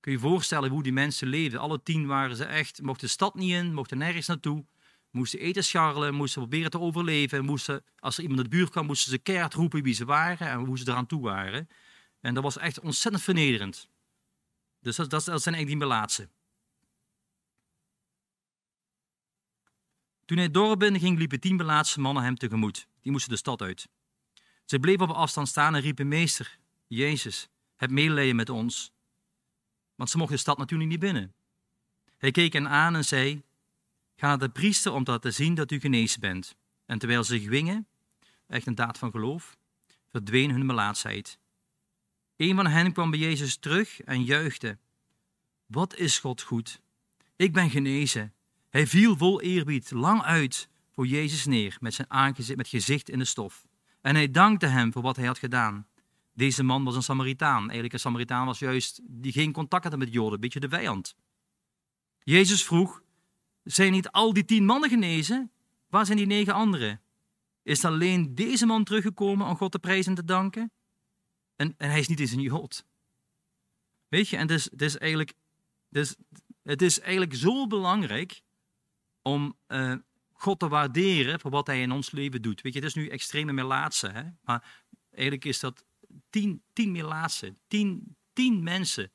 Kun 0.00 0.12
je 0.12 0.18
je 0.18 0.24
voorstellen 0.24 0.70
hoe 0.70 0.82
die 0.82 0.92
mensen 0.92 1.28
leefden? 1.28 1.60
Alle 1.60 1.82
tien 1.82 2.06
waren 2.06 2.36
ze 2.36 2.44
echt, 2.44 2.82
mochten 2.82 3.06
de 3.06 3.12
stad 3.12 3.34
niet 3.34 3.50
in, 3.50 3.74
mochten 3.74 3.98
nergens 3.98 4.26
naartoe. 4.26 4.66
Moesten 5.10 5.38
eten 5.38 5.64
scharrelen, 5.64 6.14
moesten 6.14 6.40
proberen 6.40 6.70
te 6.70 6.78
overleven. 6.78 7.44
Moesten, 7.44 7.84
als 7.98 8.16
er 8.16 8.22
iemand 8.22 8.40
in 8.40 8.50
de 8.50 8.56
buurt 8.56 8.70
kwam, 8.70 8.86
moesten 8.86 9.10
ze 9.10 9.18
keihard 9.18 9.54
roepen 9.54 9.82
wie 9.82 9.94
ze 9.94 10.04
waren 10.04 10.48
en 10.48 10.58
hoe 10.58 10.78
ze 10.78 10.88
eraan 10.88 11.06
toe 11.06 11.22
waren. 11.22 11.68
En 12.20 12.34
dat 12.34 12.42
was 12.42 12.58
echt 12.58 12.80
ontzettend 12.80 13.24
vernederend. 13.24 13.88
Dus 14.80 14.96
dat, 14.96 15.10
dat, 15.10 15.22
zijn 15.22 15.54
eigenlijk 15.54 15.66
die 15.66 15.76
melaatsen. 15.76 16.30
Toen 20.24 20.36
hij 20.36 20.50
dorp 20.50 20.82
ging, 20.82 21.18
liepen 21.18 21.40
tien 21.40 21.56
melaatse 21.56 22.00
mannen 22.00 22.22
hem 22.22 22.36
tegemoet. 22.36 22.88
Die 23.00 23.12
moesten 23.12 23.30
de 23.30 23.38
stad 23.38 23.62
uit. 23.62 23.88
Ze 24.72 24.80
bleven 24.80 25.08
op 25.08 25.16
afstand 25.16 25.48
staan 25.48 25.74
en 25.74 25.80
riepen: 25.80 26.08
Meester, 26.08 26.58
Jezus, 26.86 27.48
heb 27.76 27.90
medelijden 27.90 28.36
met 28.36 28.48
ons. 28.48 28.92
Want 29.94 30.10
ze 30.10 30.16
mochten 30.16 30.36
de 30.36 30.42
stad 30.42 30.58
natuurlijk 30.58 30.90
niet 30.90 31.00
binnen. 31.00 31.34
Hij 32.18 32.30
keek 32.30 32.52
hen 32.52 32.68
aan 32.68 32.94
en 32.94 33.04
zei: 33.04 33.42
Ga 34.16 34.26
naar 34.26 34.38
de 34.38 34.48
priester 34.48 34.92
om 34.92 35.04
te 35.04 35.10
laten 35.10 35.34
zien 35.34 35.54
dat 35.54 35.70
u 35.70 35.80
genezen 35.80 36.20
bent. 36.20 36.56
En 36.86 36.98
terwijl 36.98 37.24
ze 37.24 37.40
gwingen, 37.40 37.86
echt 38.46 38.66
een 38.66 38.74
daad 38.74 38.98
van 38.98 39.10
geloof, 39.10 39.56
verdween 40.10 40.50
hun 40.50 40.66
melaatsheid. 40.66 41.38
Een 42.36 42.56
van 42.56 42.66
hen 42.66 42.92
kwam 42.92 43.10
bij 43.10 43.18
Jezus 43.18 43.56
terug 43.56 44.00
en 44.00 44.24
juichte. 44.24 44.78
Wat 45.66 45.96
is 45.96 46.18
God 46.18 46.42
goed? 46.42 46.80
Ik 47.36 47.52
ben 47.52 47.70
genezen. 47.70 48.32
Hij 48.70 48.86
viel 48.86 49.16
vol 49.16 49.40
eerbied 49.40 49.90
lang 49.90 50.22
uit 50.22 50.68
voor 50.90 51.06
Jezus 51.06 51.44
neer 51.44 51.76
met 51.80 51.94
zijn 51.94 52.10
aangezicht, 52.10 52.56
met 52.56 52.68
gezicht 52.68 53.08
in 53.08 53.18
de 53.18 53.24
stof. 53.24 53.70
En 54.02 54.14
hij 54.14 54.30
dankte 54.30 54.66
hem 54.66 54.92
voor 54.92 55.02
wat 55.02 55.16
hij 55.16 55.26
had 55.26 55.38
gedaan. 55.38 55.86
Deze 56.34 56.62
man 56.62 56.84
was 56.84 56.96
een 56.96 57.02
Samaritaan. 57.02 57.62
Eigenlijk 57.62 57.92
een 57.92 57.98
Samaritaan 57.98 58.46
was 58.46 58.58
juist 58.58 59.00
die 59.04 59.32
geen 59.32 59.52
contact 59.52 59.84
had 59.84 59.96
met 59.96 60.12
Joden, 60.12 60.32
een 60.32 60.40
beetje 60.40 60.60
de 60.60 60.68
vijand. 60.68 61.16
Jezus 62.22 62.64
vroeg, 62.64 63.02
zijn 63.64 63.92
niet 63.92 64.10
al 64.10 64.32
die 64.32 64.44
tien 64.44 64.64
mannen 64.64 64.90
genezen? 64.90 65.50
Waar 65.88 66.06
zijn 66.06 66.18
die 66.18 66.26
negen 66.26 66.54
anderen? 66.54 67.00
Is 67.62 67.84
alleen 67.84 68.34
deze 68.34 68.66
man 68.66 68.84
teruggekomen 68.84 69.46
om 69.46 69.56
God 69.56 69.72
te 69.72 69.78
prijzen 69.78 70.10
en 70.10 70.18
te 70.18 70.24
danken? 70.24 70.72
En, 71.56 71.74
en 71.76 71.90
hij 71.90 71.98
is 71.98 72.08
niet 72.08 72.20
eens 72.20 72.32
een 72.32 72.40
Jood. 72.40 72.84
Weet 74.08 74.28
je, 74.28 74.36
en 74.36 74.42
het 74.42 74.50
is, 74.50 74.64
het 74.64 74.82
is 74.82 74.98
eigenlijk, 74.98 75.32
het 76.62 76.82
is 76.82 77.00
eigenlijk 77.00 77.34
zo 77.34 77.66
belangrijk 77.66 78.42
om 79.22 79.56
uh, 79.68 79.94
God 80.42 80.58
te 80.58 80.68
waarderen 80.68 81.40
voor 81.40 81.50
wat 81.50 81.66
hij 81.66 81.80
in 81.80 81.90
ons 81.90 82.10
leven 82.10 82.42
doet. 82.42 82.60
Weet 82.60 82.72
je, 82.72 82.78
het 82.78 82.88
is 82.88 82.94
nu 82.94 83.08
extreme 83.08 83.52
melaatse, 83.52 84.08
hè? 84.08 84.22
maar 84.44 84.84
eigenlijk 85.10 85.44
is 85.44 85.60
dat 85.60 85.84
tien, 86.30 86.62
tien 86.72 86.92
melaatse, 86.92 87.54
tien, 87.68 88.16
tien 88.32 88.62
mensen. 88.62 89.12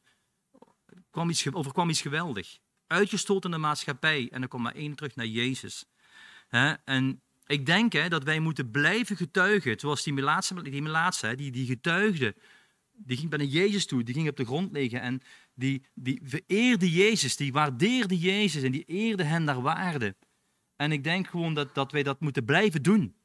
Kwam 1.09 1.29
iets, 1.29 1.53
overkwam 1.53 1.89
iets 1.89 2.01
geweldig. 2.01 2.57
Uitgestoten 2.87 3.49
in 3.49 3.55
de 3.55 3.61
maatschappij 3.61 4.29
en 4.31 4.39
dan 4.39 4.49
komt 4.49 4.63
maar 4.63 4.75
één 4.75 4.95
terug 4.95 5.15
naar 5.15 5.25
Jezus. 5.25 5.85
Hè? 6.47 6.73
En 6.73 7.21
ik 7.45 7.65
denk 7.65 7.93
hè, 7.93 8.09
dat 8.09 8.23
wij 8.23 8.39
moeten 8.39 8.71
blijven 8.71 9.17
getuigen, 9.17 9.79
zoals 9.79 10.03
die 10.03 10.13
melaatse, 10.13 10.61
die, 10.61 10.81
melaatse, 10.81 11.35
die, 11.35 11.51
die 11.51 11.65
getuigde. 11.65 12.35
Die 12.91 13.17
ging 13.17 13.29
bij 13.29 13.45
Jezus 13.45 13.85
toe, 13.85 14.03
die 14.03 14.13
ging 14.13 14.29
op 14.29 14.37
de 14.37 14.45
grond 14.45 14.71
liggen 14.71 15.01
en 15.01 15.21
die, 15.53 15.85
die 15.93 16.21
vereerde 16.23 16.91
Jezus, 16.91 17.35
die 17.35 17.51
waardeerde 17.51 18.17
Jezus 18.17 18.63
en 18.63 18.71
die 18.71 18.83
eerde 18.83 19.23
hen 19.23 19.43
naar 19.43 19.61
waarde. 19.61 20.15
En 20.77 20.91
ik 20.91 21.03
denk 21.03 21.27
gewoon 21.27 21.53
dat, 21.53 21.75
dat 21.75 21.91
wij 21.91 22.03
dat 22.03 22.19
moeten 22.19 22.45
blijven 22.45 22.83
doen. 22.83 23.15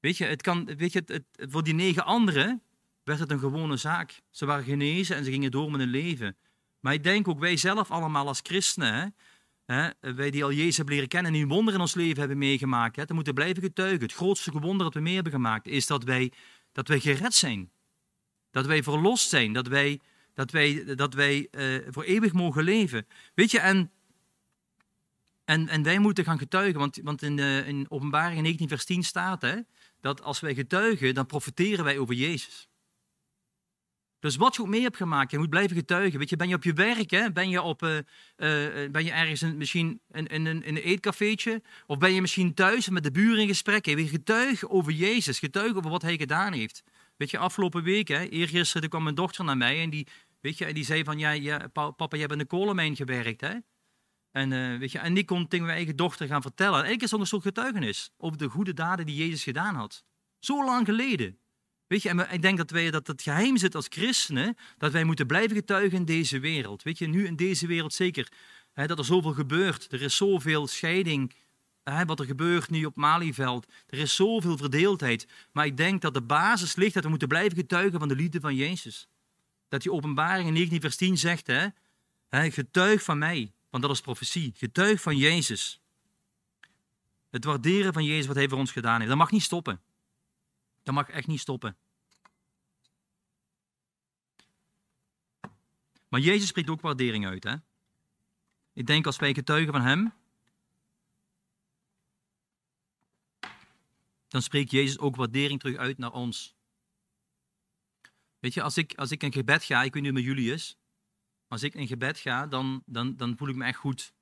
Weet 0.00 0.16
je, 0.16 0.24
het 0.24 0.42
kan, 0.42 0.64
weet 0.64 0.92
je 0.92 1.02
het, 1.06 1.24
voor 1.50 1.62
die 1.62 1.74
negen 1.74 2.04
anderen 2.04 2.62
werd 3.04 3.18
het 3.18 3.30
een 3.30 3.38
gewone 3.38 3.76
zaak. 3.76 4.20
Ze 4.30 4.46
waren 4.46 4.64
genezen 4.64 5.16
en 5.16 5.24
ze 5.24 5.30
gingen 5.30 5.50
door 5.50 5.70
met 5.70 5.80
hun 5.80 5.88
leven. 5.88 6.36
Maar 6.80 6.92
ik 6.92 7.02
denk 7.02 7.28
ook 7.28 7.38
wij 7.38 7.56
zelf 7.56 7.90
allemaal 7.90 8.26
als 8.26 8.40
christenen, 8.42 9.14
hè, 9.66 9.76
hè, 10.00 10.14
wij 10.14 10.30
die 10.30 10.44
al 10.44 10.52
Jezus 10.52 10.76
hebben 10.76 10.94
leren 10.94 11.08
kennen 11.10 11.32
en 11.32 11.38
die 11.38 11.46
wonder 11.46 11.74
in 11.74 11.80
ons 11.80 11.94
leven 11.94 12.18
hebben 12.18 12.38
meegemaakt, 12.38 12.96
hè, 12.96 13.06
te 13.06 13.14
moeten 13.14 13.34
blijven 13.34 13.62
getuigen. 13.62 14.00
Het 14.00 14.12
grootste 14.12 14.50
wonder 14.50 14.84
dat 14.84 14.94
we 14.94 15.00
mee 15.00 15.14
hebben 15.14 15.32
gemaakt 15.32 15.66
is 15.66 15.86
dat 15.86 16.04
wij, 16.04 16.32
dat 16.72 16.88
wij 16.88 17.00
gered 17.00 17.34
zijn. 17.34 17.70
Dat 18.50 18.66
wij 18.66 18.82
verlost 18.82 19.28
zijn. 19.28 19.52
Dat 19.52 19.66
wij, 19.66 20.00
dat 20.34 20.50
wij, 20.50 20.94
dat 20.94 21.14
wij 21.14 21.48
uh, 21.50 21.86
voor 21.90 22.02
eeuwig 22.02 22.32
mogen 22.32 22.64
leven. 22.64 23.06
Weet 23.34 23.50
je, 23.50 23.60
en 23.60 23.90
en, 25.44 25.68
en 25.68 25.82
wij 25.82 25.98
moeten 25.98 26.24
gaan 26.24 26.38
getuigen, 26.38 26.80
want, 26.80 27.00
want 27.02 27.22
in, 27.22 27.36
de, 27.36 27.62
in 27.66 27.86
Openbaring 27.88 28.42
19 28.42 28.68
vers 28.68 28.84
10 28.84 29.02
staat 29.02 29.42
hè, 29.42 29.56
dat 30.00 30.22
als 30.22 30.40
wij 30.40 30.54
getuigen, 30.54 31.14
dan 31.14 31.26
profiteren 31.26 31.84
wij 31.84 31.98
over 31.98 32.14
Jezus. 32.14 32.68
Dus 34.22 34.36
wat 34.36 34.54
je 34.54 34.62
ook 34.62 34.68
mee 34.68 34.82
hebt 34.82 34.96
gemaakt, 34.96 35.30
je 35.30 35.38
moet 35.38 35.50
blijven 35.50 35.76
getuigen. 35.76 36.18
Weet 36.18 36.30
je, 36.30 36.36
ben 36.36 36.48
je 36.48 36.54
op 36.54 36.64
je 36.64 36.72
werk, 36.72 37.10
hè? 37.10 37.32
Ben, 37.32 37.48
je 37.48 37.62
op, 37.62 37.82
uh, 37.82 37.96
uh, 37.96 38.02
ben 38.90 39.04
je 39.04 39.10
ergens 39.10 39.42
in, 39.42 39.56
misschien 39.56 40.00
in, 40.12 40.26
in, 40.26 40.46
in, 40.46 40.62
een 40.64 40.76
eetcafeetje, 40.76 41.62
of 41.86 41.98
ben 41.98 42.12
je 42.12 42.20
misschien 42.20 42.54
thuis 42.54 42.88
met 42.88 43.02
de 43.02 43.10
buren 43.10 43.40
in 43.40 43.48
gesprek. 43.48 43.84
Hè? 43.84 44.06
Getuigen 44.06 44.70
over 44.70 44.92
Jezus, 44.92 45.38
getuigen 45.38 45.76
over 45.76 45.90
wat 45.90 46.02
hij 46.02 46.16
gedaan 46.16 46.52
heeft. 46.52 46.82
Weet 47.16 47.30
je, 47.30 47.38
afgelopen 47.38 47.82
week, 47.82 48.08
hè, 48.08 48.28
eergisteren 48.28 48.88
kwam 48.88 49.02
mijn 49.02 49.14
dochter 49.14 49.44
naar 49.44 49.56
mij 49.56 49.82
en 49.82 49.90
die, 49.90 50.06
weet 50.40 50.58
je, 50.58 50.64
en 50.64 50.74
die 50.74 50.84
zei 50.84 51.04
van, 51.04 51.18
ja, 51.18 51.30
ja 51.30 51.68
papa, 51.72 52.06
jij 52.10 52.20
hebt 52.20 52.32
in 52.32 52.38
de 52.38 52.44
kolenmijn 52.44 52.96
gewerkt, 52.96 53.40
hè? 53.40 53.54
En, 54.32 54.50
uh, 54.50 54.78
weet 54.78 54.92
je, 54.92 54.98
en 54.98 55.14
die 55.14 55.24
kon 55.24 55.48
tegen 55.48 55.64
mijn 55.66 55.76
eigen 55.76 55.96
dochter 55.96 56.26
gaan 56.26 56.42
vertellen. 56.42 56.72
Eigenlijk 56.72 57.02
is 57.02 57.10
dat 57.10 57.20
een 57.20 57.26
soort 57.26 57.42
getuigenis 57.42 58.10
over 58.16 58.38
de 58.38 58.48
goede 58.48 58.72
daden 58.72 59.06
die 59.06 59.16
Jezus 59.16 59.42
gedaan 59.42 59.74
had. 59.74 60.04
Zo 60.38 60.64
lang 60.64 60.86
geleden. 60.86 61.38
Weet 61.86 62.02
je, 62.02 62.08
en 62.08 62.32
ik 62.32 62.42
denk 62.42 62.56
dat, 62.56 62.70
wij, 62.70 62.90
dat 62.90 63.06
het 63.06 63.22
geheim 63.22 63.56
zit 63.56 63.74
als 63.74 63.86
christenen, 63.88 64.56
dat 64.78 64.92
wij 64.92 65.04
moeten 65.04 65.26
blijven 65.26 65.56
getuigen 65.56 65.98
in 65.98 66.04
deze 66.04 66.38
wereld. 66.40 66.82
Weet 66.82 66.98
je, 66.98 67.06
nu 67.06 67.26
in 67.26 67.36
deze 67.36 67.66
wereld 67.66 67.92
zeker, 67.92 68.32
hè, 68.72 68.86
dat 68.86 68.98
er 68.98 69.04
zoveel 69.04 69.32
gebeurt. 69.32 69.92
Er 69.92 70.02
is 70.02 70.16
zoveel 70.16 70.66
scheiding, 70.66 71.34
hè, 71.82 72.04
wat 72.04 72.20
er 72.20 72.26
gebeurt 72.26 72.70
nu 72.70 72.84
op 72.84 72.96
Malieveld. 72.96 73.72
Er 73.86 73.98
is 73.98 74.14
zoveel 74.14 74.56
verdeeldheid. 74.56 75.26
Maar 75.52 75.66
ik 75.66 75.76
denk 75.76 76.00
dat 76.00 76.14
de 76.14 76.22
basis 76.22 76.76
ligt 76.76 76.94
dat 76.94 77.02
we 77.02 77.08
moeten 77.08 77.28
blijven 77.28 77.56
getuigen 77.56 77.98
van 77.98 78.08
de 78.08 78.16
liefde 78.16 78.40
van 78.40 78.54
Jezus. 78.54 79.08
Dat 79.68 79.82
die 79.82 79.92
openbaring 79.92 80.46
in 80.46 80.54
19 80.54 80.80
vers 80.80 80.96
10 80.96 81.18
zegt, 81.18 81.46
hè, 81.46 82.50
getuig 82.50 83.02
van 83.02 83.18
mij. 83.18 83.52
Want 83.72 83.84
dat 83.84 83.92
is 83.92 84.00
profetie. 84.00 84.52
Getuig 84.56 85.00
van 85.00 85.16
Jezus. 85.16 85.80
Het 87.30 87.44
waarderen 87.44 87.92
van 87.92 88.04
Jezus 88.04 88.26
wat 88.26 88.36
hij 88.36 88.48
voor 88.48 88.58
ons 88.58 88.72
gedaan 88.72 88.96
heeft. 88.96 89.08
Dat 89.08 89.18
mag 89.18 89.30
niet 89.30 89.42
stoppen. 89.42 89.80
Dat 90.82 90.94
mag 90.94 91.08
echt 91.08 91.26
niet 91.26 91.40
stoppen. 91.40 91.76
Maar 96.08 96.20
Jezus 96.20 96.48
spreekt 96.48 96.70
ook 96.70 96.80
waardering 96.80 97.26
uit. 97.26 97.44
Hè? 97.44 97.54
Ik 98.72 98.86
denk 98.86 99.06
als 99.06 99.16
wij 99.16 99.34
getuigen 99.34 99.72
van 99.72 99.82
Hem, 99.82 100.12
dan 104.28 104.42
spreekt 104.42 104.70
Jezus 104.70 104.98
ook 104.98 105.16
waardering 105.16 105.60
terug 105.60 105.76
uit 105.76 105.98
naar 105.98 106.12
ons. 106.12 106.54
Weet 108.38 108.54
je, 108.54 108.62
als 108.62 108.76
ik, 108.76 108.94
als 108.94 109.10
ik 109.10 109.22
een 109.22 109.32
gebed 109.32 109.64
ga, 109.64 109.82
ik 109.82 109.92
weet 109.92 110.02
niet 110.02 110.12
hoe 110.12 110.20
met 110.20 110.30
jullie 110.30 110.52
is, 110.52 110.76
als 111.52 111.62
ik 111.62 111.74
in 111.74 111.86
gebed 111.86 112.18
ga, 112.18 112.46
dan, 112.46 112.82
dan, 112.86 113.16
dan 113.16 113.36
voel 113.36 113.48
ik 113.48 113.56
me 113.56 113.64
echt 113.64 113.78
goed. 113.78 114.12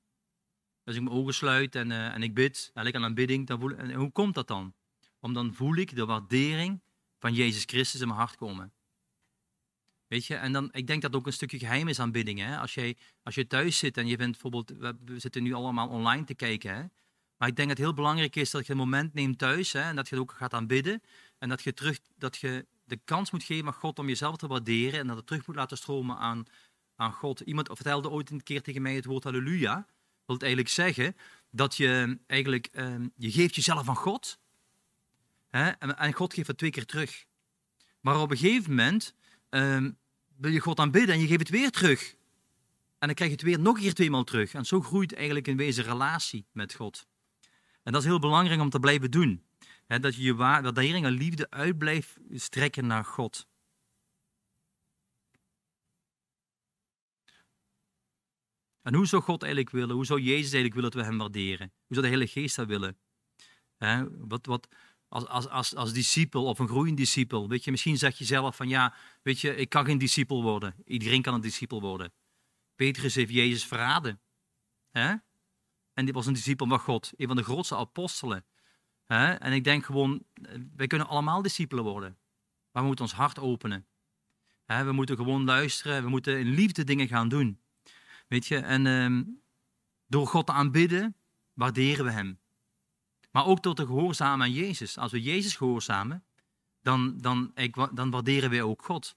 Als 0.85 0.97
ik 0.97 1.03
mijn 1.03 1.16
ogen 1.16 1.35
sluit 1.35 1.75
en, 1.75 1.90
uh, 1.90 2.14
en 2.14 2.23
ik 2.23 2.35
bid, 2.35 2.71
en 2.75 2.87
ik 2.87 2.95
aan 2.95 3.14
bidding, 3.14 3.47
dan 3.47 3.61
voel, 3.61 3.73
en 3.73 3.93
hoe 3.93 4.11
komt 4.11 4.35
dat 4.35 4.49
dan? 4.49 4.75
Om 5.21 5.33
dan 5.33 5.55
voel 5.55 5.77
ik 5.77 5.95
de 5.95 6.05
waardering 6.05 6.83
van 7.19 7.35
Jezus 7.35 7.64
Christus 7.64 8.01
in 8.01 8.07
mijn 8.07 8.19
hart 8.19 8.37
komen. 8.37 8.73
Weet 10.07 10.27
je, 10.27 10.35
en 10.35 10.53
dan, 10.53 10.69
ik 10.73 10.87
denk 10.87 11.03
dat 11.03 11.14
ook 11.14 11.27
een 11.27 11.33
stukje 11.33 11.59
geheim 11.59 11.88
is 11.88 12.01
aan 12.01 12.12
bidding. 12.12 12.38
Hè? 12.38 12.59
Als, 12.59 12.75
jij, 12.75 12.97
als 13.23 13.35
je 13.35 13.47
thuis 13.47 13.79
zit 13.79 13.97
en 13.97 14.07
je 14.07 14.16
bent 14.16 14.31
bijvoorbeeld, 14.31 14.71
we 15.05 15.19
zitten 15.19 15.43
nu 15.43 15.53
allemaal 15.53 15.88
online 15.88 16.25
te 16.25 16.35
kijken. 16.35 16.75
Hè? 16.75 16.83
Maar 17.37 17.49
ik 17.49 17.57
denk 17.57 17.69
dat 17.69 17.77
het 17.77 17.87
heel 17.87 17.95
belangrijk 17.95 18.37
is 18.37 18.51
dat 18.51 18.66
je 18.66 18.73
een 18.73 18.79
moment 18.79 19.14
neemt 19.14 19.38
thuis 19.38 19.73
hè, 19.73 19.81
en 19.81 19.97
dat 19.97 20.09
je 20.09 20.19
ook 20.19 20.33
gaat 20.33 20.55
aanbidden. 20.55 21.03
En 21.38 21.49
dat 21.49 21.62
je, 21.62 21.75
terug, 21.75 21.99
dat 22.16 22.37
je 22.37 22.66
de 22.85 23.01
kans 23.05 23.31
moet 23.31 23.43
geven 23.43 23.66
aan 23.66 23.73
God 23.73 23.99
om 23.99 24.09
jezelf 24.09 24.37
te 24.37 24.47
waarderen 24.47 25.01
en 25.01 25.07
dat 25.07 25.16
het 25.16 25.27
terug 25.27 25.47
moet 25.47 25.57
laten 25.57 25.77
stromen 25.77 26.16
aan, 26.16 26.45
aan 27.00 27.12
God. 27.12 27.40
Iemand 27.40 27.68
vertelde 27.72 28.10
ooit 28.10 28.30
een 28.30 28.42
keer 28.42 28.62
tegen 28.62 28.82
mij 28.82 28.94
het 28.94 29.04
woord 29.04 29.24
halleluja. 29.24 29.74
Dat 29.74 29.86
wil 30.26 30.34
het 30.34 30.42
eigenlijk 30.42 30.72
zeggen 30.72 31.16
dat 31.50 31.76
je 31.76 32.18
eigenlijk, 32.26 32.68
ehm, 32.72 33.08
je 33.16 33.30
geeft 33.30 33.54
jezelf 33.54 33.88
aan 33.88 33.96
God. 33.96 34.38
Hè, 35.50 35.68
en, 35.68 36.12
God 36.12 36.34
geeft 36.34 36.46
het 36.46 36.58
twee 36.58 36.70
keer 36.70 36.86
terug. 36.86 37.24
Maar 38.00 38.20
op 38.20 38.30
een 38.30 38.36
gegeven 38.36 38.70
moment 38.70 39.14
ehm, 39.48 39.90
wil 40.36 40.50
je 40.50 40.60
God 40.60 40.78
aanbidden 40.78 41.14
en 41.14 41.20
je 41.20 41.26
geeft 41.26 41.38
het 41.38 41.48
weer 41.48 41.70
terug. 41.70 42.14
En 42.98 43.06
dan 43.06 43.14
krijg 43.14 43.30
je 43.30 43.36
het 43.36 43.46
weer 43.46 43.60
nog 43.60 43.76
een 43.76 43.82
keer 43.82 43.94
tweemaal 43.94 44.24
terug. 44.24 44.54
En 44.54 44.64
zo 44.64 44.80
groeit 44.80 45.14
eigenlijk 45.14 45.48
in 45.48 45.56
wezen 45.56 45.84
relatie 45.84 46.46
met 46.52 46.74
God. 46.74 47.06
En 47.82 47.92
dat 47.92 48.02
is 48.02 48.08
heel 48.08 48.18
belangrijk 48.18 48.60
om 48.60 48.70
te 48.70 48.80
blijven 48.80 49.10
doen. 49.10 49.44
dat 49.86 50.16
je 50.16 50.22
je 50.22 50.34
waardering 50.34 51.04
en 51.04 51.12
liefde 51.12 51.50
uit 51.50 51.78
blijft 51.78 52.16
strekken 52.30 52.86
naar 52.86 53.04
God. 53.04 53.48
En 58.83 58.95
hoe 58.95 59.07
zou 59.07 59.23
God 59.23 59.43
eigenlijk 59.43 59.73
willen? 59.73 59.95
Hoe 59.95 60.07
zou 60.07 60.21
Jezus 60.21 60.53
eigenlijk 60.53 60.75
willen 60.75 60.90
dat 60.90 61.01
we 61.01 61.07
hem 61.07 61.19
waarderen? 61.19 61.73
Hoe 61.87 61.97
zou 61.97 62.01
de 62.01 62.09
Heilige 62.09 62.40
Geest 62.40 62.57
dat 62.57 62.66
willen? 62.66 62.97
wat, 64.29 64.47
wat, 64.47 64.69
als, 65.09 65.27
als, 65.27 65.49
als, 65.49 65.75
als 65.75 65.93
discipel 65.93 66.45
of 66.45 66.59
een 66.59 66.69
groeiend 66.69 66.97
discipel, 66.97 67.49
weet 67.49 67.64
je, 67.64 67.71
misschien 67.71 67.99
zeg 67.99 68.19
je 68.19 68.25
zelf 68.25 68.57
van 68.57 68.69
ja, 68.69 68.95
weet 69.23 69.40
je, 69.40 69.57
ik 69.57 69.69
kan 69.69 69.85
geen 69.85 69.99
discipel 69.99 70.43
worden. 70.43 70.75
Iedereen 70.85 71.23
kan 71.23 71.35
een 71.35 71.40
discipel 71.40 71.81
worden. 71.81 72.12
Petrus 72.75 73.14
heeft 73.14 73.33
Jezus 73.33 73.64
verraden. 73.64 74.21
En 75.95 76.05
die 76.05 76.12
was 76.12 76.27
een 76.27 76.33
discipel 76.33 76.66
van 76.66 76.79
God, 76.79 77.12
een 77.16 77.27
van 77.27 77.37
de 77.37 77.43
grootste 77.43 77.77
apostelen. 77.77 78.45
En 79.07 79.53
ik 79.53 79.64
denk 79.64 79.85
gewoon, 79.85 80.25
wij 80.77 80.87
kunnen 80.87 81.07
allemaal 81.07 81.43
discipelen 81.43 81.85
worden. 81.85 82.19
Maar 82.73 82.83
we 82.83 82.88
moeten 82.88 83.05
ons 83.05 83.14
hart 83.14 83.38
openen. 83.38 83.87
We 84.66 84.93
moeten 84.93 85.16
gewoon 85.16 85.45
luisteren, 85.45 86.03
we 86.03 86.09
moeten 86.09 86.38
in 86.38 86.49
liefde 86.49 86.85
dingen 86.85 87.09
gaan 87.09 87.29
doen. 87.29 87.61
Weet 88.31 88.47
je, 88.47 88.57
en 88.57 88.87
ehm, 88.87 89.23
door 90.07 90.27
God 90.27 90.47
te 90.47 90.53
aanbidden, 90.53 91.16
waarderen 91.53 92.05
we 92.05 92.11
Hem. 92.11 92.38
Maar 93.31 93.47
ook 93.47 93.62
door 93.62 93.75
te 93.75 93.87
gehoorzamen 93.87 94.47
aan 94.47 94.53
Jezus. 94.53 94.99
Als 94.99 95.12
we 95.12 95.23
Jezus 95.23 95.57
gehoorzamen, 95.57 96.25
dan, 96.83 97.19
dan, 97.19 97.53
dan 97.93 98.11
waarderen 98.11 98.51
we 98.51 98.64
ook 98.64 98.85
God. 98.85 99.16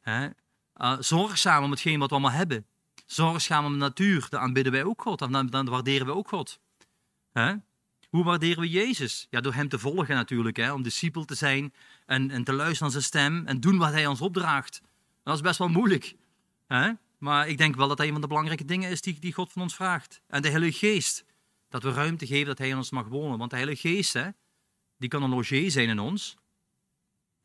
Hè? 0.00 0.28
Uh, 0.76 0.96
zorgzaam 1.00 1.64
om 1.64 1.70
hetgeen 1.70 1.98
wat 1.98 2.08
we 2.08 2.14
allemaal 2.14 2.36
hebben. 2.36 2.66
Zorgzaam 3.06 3.64
om 3.64 3.72
de 3.72 3.78
natuur, 3.78 4.26
dan 4.28 4.40
aanbidden 4.40 4.72
wij 4.72 4.84
ook 4.84 5.02
God. 5.02 5.18
Dan, 5.18 5.46
dan 5.46 5.68
waarderen 5.68 6.06
we 6.06 6.14
ook 6.14 6.28
God. 6.28 6.60
Hè? 7.32 7.54
Hoe 8.08 8.24
waarderen 8.24 8.60
we 8.60 8.68
Jezus? 8.68 9.26
Ja, 9.30 9.40
door 9.40 9.54
Hem 9.54 9.68
te 9.68 9.78
volgen 9.78 10.14
natuurlijk, 10.14 10.56
hè? 10.56 10.72
om 10.72 10.82
discipel 10.82 11.24
te 11.24 11.34
zijn 11.34 11.74
en, 12.06 12.30
en 12.30 12.44
te 12.44 12.52
luisteren 12.52 12.82
naar 12.82 13.02
zijn 13.02 13.04
stem 13.04 13.46
en 13.46 13.60
doen 13.60 13.78
wat 13.78 13.92
Hij 13.92 14.06
ons 14.06 14.20
opdraagt. 14.20 14.82
Dat 15.22 15.34
is 15.34 15.40
best 15.40 15.58
wel 15.58 15.68
moeilijk. 15.68 16.16
Hè? 16.66 16.92
Maar 17.20 17.48
ik 17.48 17.58
denk 17.58 17.76
wel 17.76 17.88
dat 17.88 17.96
dat 17.96 18.06
een 18.06 18.12
van 18.12 18.20
de 18.20 18.26
belangrijke 18.26 18.64
dingen 18.64 18.90
is 18.90 19.00
die, 19.00 19.18
die 19.18 19.32
God 19.32 19.52
van 19.52 19.62
ons 19.62 19.74
vraagt. 19.74 20.20
En 20.26 20.42
de 20.42 20.48
Heilige 20.48 20.78
Geest. 20.78 21.24
Dat 21.68 21.82
we 21.82 21.92
ruimte 21.92 22.26
geven 22.26 22.46
dat 22.46 22.58
Hij 22.58 22.68
in 22.68 22.76
ons 22.76 22.90
mag 22.90 23.06
wonen. 23.06 23.38
Want 23.38 23.50
de 23.50 23.56
Heilige 23.56 23.88
Geest, 23.88 24.12
hè, 24.12 24.28
die 24.96 25.08
kan 25.08 25.22
een 25.22 25.30
logier 25.30 25.70
zijn 25.70 25.88
in 25.88 25.98
ons. 25.98 26.36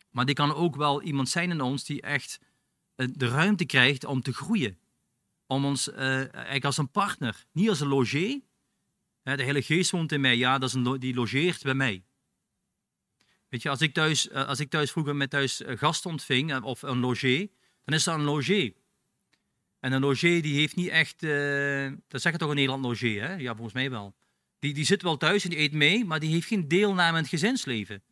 Maar 0.10 0.26
die 0.26 0.36
kan 0.36 0.54
ook 0.54 0.76
wel 0.76 1.02
iemand 1.02 1.30
zijn 1.30 1.52
in 1.52 1.62
ons 1.62 1.84
die 1.84 2.02
echt 2.02 2.40
eh, 2.96 3.08
de 3.12 3.28
ruimte 3.28 3.66
krijgt 3.66 4.06
om 4.06 4.22
te 4.22 4.34
groeien. 4.34 4.80
Om 5.48 5.66
ons 5.66 5.88
uh, 5.88 6.34
eigenlijk 6.34 6.66
als 6.66 6.78
een 6.78 6.92
partner, 6.92 7.46
niet 7.52 7.70
als 7.70 7.80
een 7.80 7.88
logier. 7.88 8.42
De 9.22 9.32
Heilige 9.32 9.74
Geest 9.74 9.92
woont 9.92 10.12
in 10.12 10.22
mij, 10.22 10.38
ja, 10.38 10.58
dat 10.58 10.70
is 10.70 10.76
een, 10.76 11.00
die 11.00 11.14
logeert 11.14 11.64
bij 11.64 11.74
mij. 11.74 12.04
Weet 13.50 13.62
je, 13.62 13.70
als 13.70 13.82
ik 13.82 13.94
thuis, 13.94 14.30
eh, 14.30 14.48
als 14.48 14.60
ik 14.60 14.70
thuis 14.70 14.92
vroeger 14.92 15.16
met 15.16 15.30
thuis 15.30 15.62
gast 15.66 16.06
ontving, 16.06 16.62
of 16.62 16.82
een 16.82 17.00
logier, 17.00 17.50
dan 17.84 17.96
is 17.96 18.04
dat 18.04 18.16
een 18.16 18.24
logier. 18.24 18.74
En 19.86 19.92
een 19.92 20.02
logier 20.02 20.42
die 20.42 20.56
heeft 20.56 20.76
niet 20.76 20.88
echt, 20.88 21.24
uh, 21.24 21.92
dat 22.08 22.22
zeggen 22.22 22.40
toch 22.40 22.50
in 22.50 22.56
Nederland 22.56 22.86
logier, 22.86 23.28
hè? 23.28 23.34
Ja, 23.34 23.54
volgens 23.54 23.74
mij 23.74 23.90
wel. 23.90 24.16
Die, 24.60 24.74
die 24.74 24.86
zit 24.86 25.02
wel 25.02 25.18
thuis 25.18 25.44
en 25.44 25.50
die 25.50 25.60
eet 25.60 25.72
mee, 25.74 26.06
maar 26.06 26.20
die 26.20 26.32
heeft 26.32 26.48
geen 26.48 26.68
deelname 26.68 27.18
in 27.18 27.24
het 27.24 27.28
gezinsleven. 27.28 28.04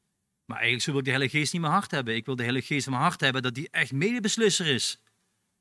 Maar 0.45 0.57
eigenlijk 0.57 0.85
wil 0.85 0.97
ik 0.97 1.03
de 1.03 1.09
Heilige 1.09 1.37
Geest 1.37 1.53
niet 1.53 1.61
mijn 1.61 1.73
hart 1.73 1.91
hebben. 1.91 2.15
Ik 2.15 2.25
wil 2.25 2.35
de 2.35 2.43
Heilige 2.43 2.65
Geest 2.67 2.85
in 2.85 2.91
mijn 2.91 3.03
hart 3.03 3.19
hebben 3.21 3.41
dat 3.41 3.55
die 3.55 3.69
echt 3.69 3.91
medebeslisser 3.91 4.67
is. 4.67 5.01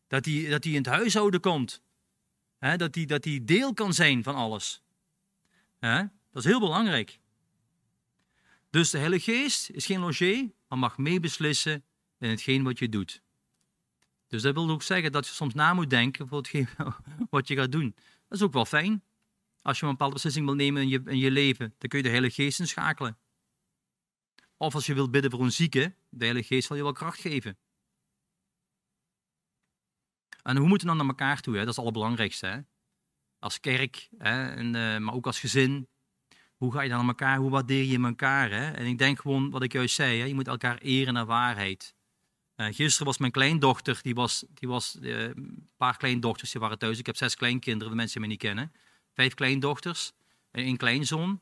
Dat 0.07 0.25
die, 0.25 0.49
dat 0.49 0.63
die 0.63 0.73
in 0.73 0.79
het 0.79 0.87
huishouden 0.87 1.41
komt. 1.41 1.83
Hè? 2.59 2.77
Dat, 2.77 2.93
die, 2.93 3.07
dat 3.07 3.23
die 3.23 3.45
deel 3.45 3.75
kan 3.75 3.95
zijn 3.95 4.23
van 4.23 4.35
alles. 4.35 4.83
Dat 5.81 6.11
is 6.33 6.45
heel 6.45 6.61
belangrijk. 6.61 7.19
Dus 8.71 8.91
de 8.91 8.99
Heilige 8.99 9.31
Geest 9.31 9.71
is 9.71 9.87
geen 9.87 10.01
logier, 10.01 10.51
maar 10.69 10.79
mag 10.79 10.99
meebeslissen 10.99 11.85
in 12.19 12.31
hetgeen 12.31 12.63
wat 12.63 12.79
je 12.79 12.89
doet. 12.89 13.22
Dus 14.33 14.43
dat 14.43 14.55
wil 14.55 14.71
ook 14.71 14.83
zeggen 14.83 15.13
dat 15.13 15.27
je 15.27 15.33
soms 15.33 15.55
na 15.55 15.75
moet 15.75 15.91
denken 15.91 16.29
voor 16.29 16.43
wat 17.31 17.49
je 17.49 17.57
gaat 17.57 17.73
doen. 17.73 17.95
Dat 18.29 18.39
is 18.39 18.43
ook 18.43 18.53
wel 18.53 18.65
fijn. 18.65 19.05
Als 19.63 19.79
je 19.79 19.85
een 19.85 19.91
bepaalde 19.91 20.15
beslissing 20.15 20.45
wil 20.45 20.55
nemen 20.55 20.83
in 20.83 20.89
je, 20.89 21.03
in 21.05 21.19
je 21.19 21.31
leven, 21.31 21.75
dan 21.79 21.89
kun 21.89 21.99
je 21.99 22.05
de 22.05 22.11
Heilige 22.11 22.43
Geest 22.43 22.61
inschakelen. 22.61 23.19
Of 24.57 24.75
als 24.75 24.87
je 24.87 24.95
wilt 24.95 25.11
bidden 25.11 25.31
voor 25.31 25.41
een 25.41 25.53
zieke, 25.53 25.95
de 26.09 26.25
Heilige 26.25 26.47
Geest 26.47 26.67
zal 26.67 26.77
je 26.77 26.83
wel 26.83 26.93
kracht 26.93 27.21
geven. 27.21 27.59
En 30.43 30.57
hoe 30.57 30.69
moeten 30.69 30.89
we 30.89 30.97
dan 30.97 31.07
naar 31.07 31.17
elkaar 31.17 31.41
toe? 31.41 31.55
Hè? 31.55 31.61
Dat 31.61 31.69
is 31.69 31.77
het 31.77 31.85
allerbelangrijkste. 31.85 32.47
Hè? 32.47 32.61
Als 33.39 33.61
kerk, 33.61 34.09
hè? 34.19 34.51
En, 34.51 34.67
uh, 34.67 34.99
maar 34.99 35.15
ook 35.15 35.27
als 35.27 35.41
gezin. 35.41 35.89
Hoe 36.57 36.73
ga 36.73 36.81
je 36.81 36.89
dan 36.89 36.99
naar 36.99 37.09
elkaar? 37.09 37.39
Hoe 37.39 37.51
waardeer 37.51 37.85
je 37.85 38.03
elkaar? 38.03 38.51
Hè? 38.51 38.71
En 38.71 38.87
ik 38.87 38.99
denk 38.99 39.21
gewoon 39.21 39.51
wat 39.51 39.63
ik 39.63 39.73
juist 39.73 39.95
zei. 39.95 40.19
Hè? 40.19 40.25
Je 40.25 40.35
moet 40.35 40.49
elkaar 40.49 40.79
eren 40.79 41.15
naar 41.15 41.27
waarheid. 41.27 41.95
Uh, 42.63 42.75
gisteren 42.75 43.07
was 43.07 43.19
mijn 43.19 43.33
kleindochter, 43.33 43.99
die 44.03 44.15
was, 44.15 44.45
die 44.49 44.69
was 44.69 44.99
een 45.01 45.69
paar 45.77 45.97
kleindochters, 45.97 46.51
die 46.51 46.61
waren 46.61 46.79
thuis. 46.79 46.99
Ik 46.99 47.07
heb 47.07 47.17
zes 47.17 47.35
kleinkinderen, 47.35 47.91
de 47.91 47.97
mensen 47.97 48.21
die 48.21 48.29
mij 48.29 48.37
niet 48.37 48.47
kennen. 48.47 48.73
Vijf 49.15 49.35
kleindochters 49.35 50.13
en 50.51 50.65
één 50.65 50.77
kleinzoon. 50.77 51.41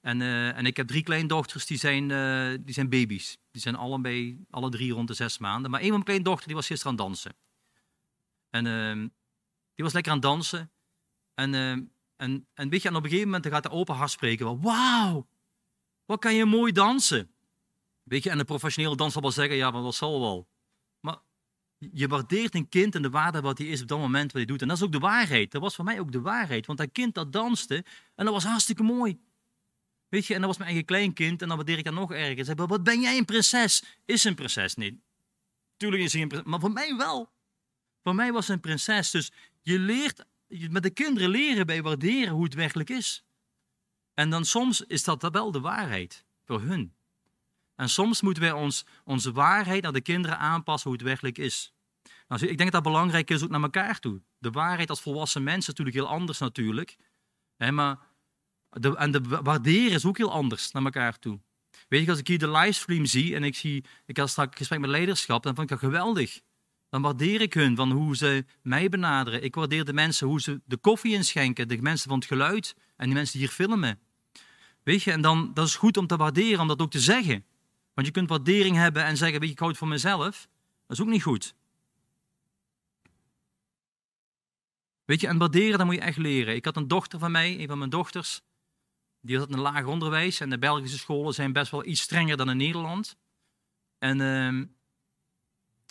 En, 0.00 0.20
uh, 0.20 0.56
en 0.56 0.66
ik 0.66 0.76
heb 0.76 0.86
drie 0.86 1.02
kleindochters, 1.02 1.66
die 1.66 1.78
zijn, 1.78 2.08
die 2.64 2.74
zijn 2.74 2.88
baby's. 2.88 3.38
Die 3.50 3.62
zijn 3.62 3.76
allebei, 3.76 4.44
alle 4.50 4.70
drie 4.70 4.92
rond 4.92 5.08
de 5.08 5.14
zes 5.14 5.38
maanden. 5.38 5.70
Maar 5.70 5.80
één 5.80 5.88
van 5.88 5.98
mijn 5.98 6.10
kleindochter, 6.10 6.46
die 6.46 6.56
was 6.56 6.66
gisteren 6.66 6.92
aan 6.92 7.06
dansen. 7.06 7.34
En 8.50 8.66
ehm, 8.66 9.08
die 9.74 9.84
was 9.84 9.92
lekker 9.92 10.12
aan 10.12 10.20
dansen. 10.20 10.70
En, 11.34 11.54
ehm, 11.54 11.82
en, 12.16 12.46
en 12.54 12.68
weet 12.68 12.82
je, 12.82 12.88
en 12.88 12.94
op 12.94 13.02
een 13.02 13.08
gegeven 13.08 13.30
moment 13.30 13.52
gaat 13.52 13.62
de 13.62 13.70
open 13.70 13.94
hart 13.94 14.10
spreken. 14.10 14.60
Wauw, 14.60 15.26
wat 16.04 16.20
kan 16.20 16.34
je 16.34 16.44
mooi 16.44 16.72
dansen. 16.72 17.30
Weet 18.02 18.22
je, 18.22 18.30
en 18.30 18.38
de 18.38 18.44
professionele 18.44 18.96
danser 18.96 19.12
zal 19.12 19.22
wel 19.22 19.30
zeggen, 19.30 19.56
ja, 19.56 19.70
maar 19.70 19.82
dat 19.82 19.94
zal 19.94 20.20
wel. 20.20 20.48
Je 21.78 22.08
waardeert 22.08 22.54
een 22.54 22.68
kind 22.68 22.94
en 22.94 23.02
de 23.02 23.10
waarde 23.10 23.40
wat 23.40 23.58
hij 23.58 23.66
is 23.66 23.82
op 23.82 23.88
dat 23.88 23.98
moment 23.98 24.32
wat 24.32 24.32
hij 24.32 24.44
doet. 24.44 24.62
En 24.62 24.68
dat 24.68 24.76
is 24.76 24.82
ook 24.82 24.92
de 24.92 24.98
waarheid. 24.98 25.50
Dat 25.50 25.60
was 25.62 25.74
voor 25.74 25.84
mij 25.84 26.00
ook 26.00 26.12
de 26.12 26.20
waarheid. 26.20 26.66
Want 26.66 26.78
dat 26.78 26.92
kind 26.92 27.14
dat 27.14 27.32
danste 27.32 27.84
en 28.14 28.24
dat 28.24 28.34
was 28.34 28.44
hartstikke 28.44 28.82
mooi. 28.82 29.18
Weet 30.08 30.26
je, 30.26 30.34
en 30.34 30.40
dat 30.40 30.48
was 30.48 30.58
mijn 30.58 30.70
eigen 30.70 30.86
kleinkind 30.86 31.42
en 31.42 31.48
dan 31.48 31.56
waardeer 31.56 31.78
ik 31.78 31.84
dat 31.84 31.94
nog 31.94 32.12
erger. 32.12 32.44
Zeg, 32.44 32.54
wat 32.56 32.82
ben 32.82 33.00
jij 33.00 33.18
een 33.18 33.24
prinses? 33.24 33.84
Is 34.04 34.24
een 34.24 34.34
prinses 34.34 34.74
niet. 34.74 34.94
Tuurlijk 35.76 36.02
is 36.02 36.12
hij 36.12 36.22
een 36.22 36.28
prinses, 36.28 36.50
maar 36.50 36.60
voor 36.60 36.72
mij 36.72 36.96
wel. 36.96 37.32
Voor 38.02 38.14
mij 38.14 38.32
was 38.32 38.48
een 38.48 38.60
prinses. 38.60 39.10
Dus 39.10 39.32
je 39.62 39.78
leert, 39.78 40.24
met 40.48 40.82
de 40.82 40.90
kinderen 40.90 41.28
leren 41.28 41.66
bij 41.66 41.82
waarderen 41.82 42.32
hoe 42.32 42.44
het 42.44 42.54
werkelijk 42.54 42.90
is. 42.90 43.24
En 44.14 44.30
dan 44.30 44.44
soms 44.44 44.80
is 44.80 45.04
dat 45.04 45.32
wel 45.32 45.50
de 45.50 45.60
waarheid 45.60 46.24
voor 46.44 46.60
hun. 46.60 46.95
En 47.76 47.88
soms 47.88 48.20
moeten 48.20 48.42
wij 48.42 48.52
ons, 48.52 48.84
onze 49.04 49.32
waarheid 49.32 49.82
naar 49.82 49.92
de 49.92 50.00
kinderen 50.00 50.38
aanpassen 50.38 50.90
hoe 50.90 50.98
het 50.98 51.08
werkelijk 51.08 51.38
is. 51.38 51.74
Nou, 52.28 52.40
ik 52.40 52.58
denk 52.58 52.72
dat 52.72 52.82
dat 52.82 52.92
belangrijk 52.92 53.30
is 53.30 53.42
ook 53.42 53.50
naar 53.50 53.62
elkaar 53.62 53.98
toe. 53.98 54.22
De 54.38 54.50
waarheid 54.50 54.90
als 54.90 55.00
volwassen 55.00 55.42
mensen 55.42 55.72
is 55.72 55.78
natuurlijk 55.78 55.96
heel 55.96 56.16
anders 56.16 56.38
natuurlijk. 56.38 56.96
Hè, 57.56 57.72
maar 57.72 57.98
de, 58.70 58.96
en 58.96 59.10
de 59.10 59.20
waarderen 59.42 59.92
is 59.92 60.04
ook 60.04 60.16
heel 60.16 60.32
anders 60.32 60.70
naar 60.70 60.84
elkaar 60.84 61.18
toe. 61.18 61.40
Weet 61.88 62.04
je, 62.04 62.10
als 62.10 62.18
ik 62.18 62.26
hier 62.26 62.38
de 62.38 62.50
livestream 62.50 63.04
zie 63.04 63.34
en 63.34 63.44
ik 63.44 63.56
zie, 63.56 63.84
ik 64.06 64.16
had 64.16 64.30
straks 64.30 64.56
gesprek 64.56 64.80
met 64.80 64.90
leiderschap, 64.90 65.42
dan 65.42 65.54
vind 65.54 65.70
ik 65.70 65.80
dat 65.80 65.90
geweldig. 65.90 66.40
Dan 66.88 67.02
waardeer 67.02 67.40
ik 67.40 67.54
hun 67.54 67.76
van 67.76 67.90
hoe 67.90 68.16
ze 68.16 68.44
mij 68.62 68.88
benaderen. 68.88 69.42
Ik 69.42 69.54
waardeer 69.54 69.84
de 69.84 69.92
mensen 69.92 70.26
hoe 70.26 70.40
ze 70.40 70.60
de 70.64 70.76
koffie 70.76 71.14
inschenken, 71.14 71.68
de 71.68 71.82
mensen 71.82 72.08
van 72.08 72.18
het 72.18 72.28
geluid 72.28 72.74
en 72.96 73.04
die 73.04 73.14
mensen 73.14 73.38
die 73.38 73.46
hier 73.46 73.56
filmen. 73.56 73.98
Weet 74.82 75.02
je, 75.02 75.12
en 75.12 75.20
dan 75.20 75.50
dat 75.54 75.66
is 75.66 75.76
goed 75.76 75.96
om 75.96 76.06
te 76.06 76.16
waarderen, 76.16 76.60
om 76.60 76.68
dat 76.68 76.80
ook 76.80 76.90
te 76.90 77.00
zeggen. 77.00 77.44
Want 77.96 78.08
je 78.08 78.12
kunt 78.12 78.28
waardering 78.28 78.76
hebben 78.76 79.04
en 79.04 79.16
zeggen, 79.16 79.40
weet 79.40 79.50
ik 79.50 79.58
hou 79.58 79.70
het 79.70 79.78
voor 79.78 79.88
mezelf. 79.88 80.48
Dat 80.86 80.96
is 80.96 81.00
ook 81.00 81.10
niet 81.10 81.22
goed. 81.22 81.54
Weet 85.04 85.20
je, 85.20 85.26
en 85.26 85.38
waarderen, 85.38 85.78
dat 85.78 85.86
moet 85.86 85.94
je 85.94 86.00
echt 86.00 86.16
leren. 86.16 86.54
Ik 86.54 86.64
had 86.64 86.76
een 86.76 86.88
dochter 86.88 87.18
van 87.18 87.30
mij, 87.30 87.60
een 87.60 87.66
van 87.66 87.78
mijn 87.78 87.90
dochters, 87.90 88.42
die 89.20 89.38
had 89.38 89.52
een 89.52 89.60
laag 89.60 89.84
onderwijs. 89.84 90.40
En 90.40 90.50
de 90.50 90.58
Belgische 90.58 90.98
scholen 90.98 91.34
zijn 91.34 91.52
best 91.52 91.70
wel 91.70 91.86
iets 91.86 92.00
strenger 92.00 92.36
dan 92.36 92.50
in 92.50 92.56
Nederland. 92.56 93.16
En, 93.98 94.20
uh, 94.20 94.46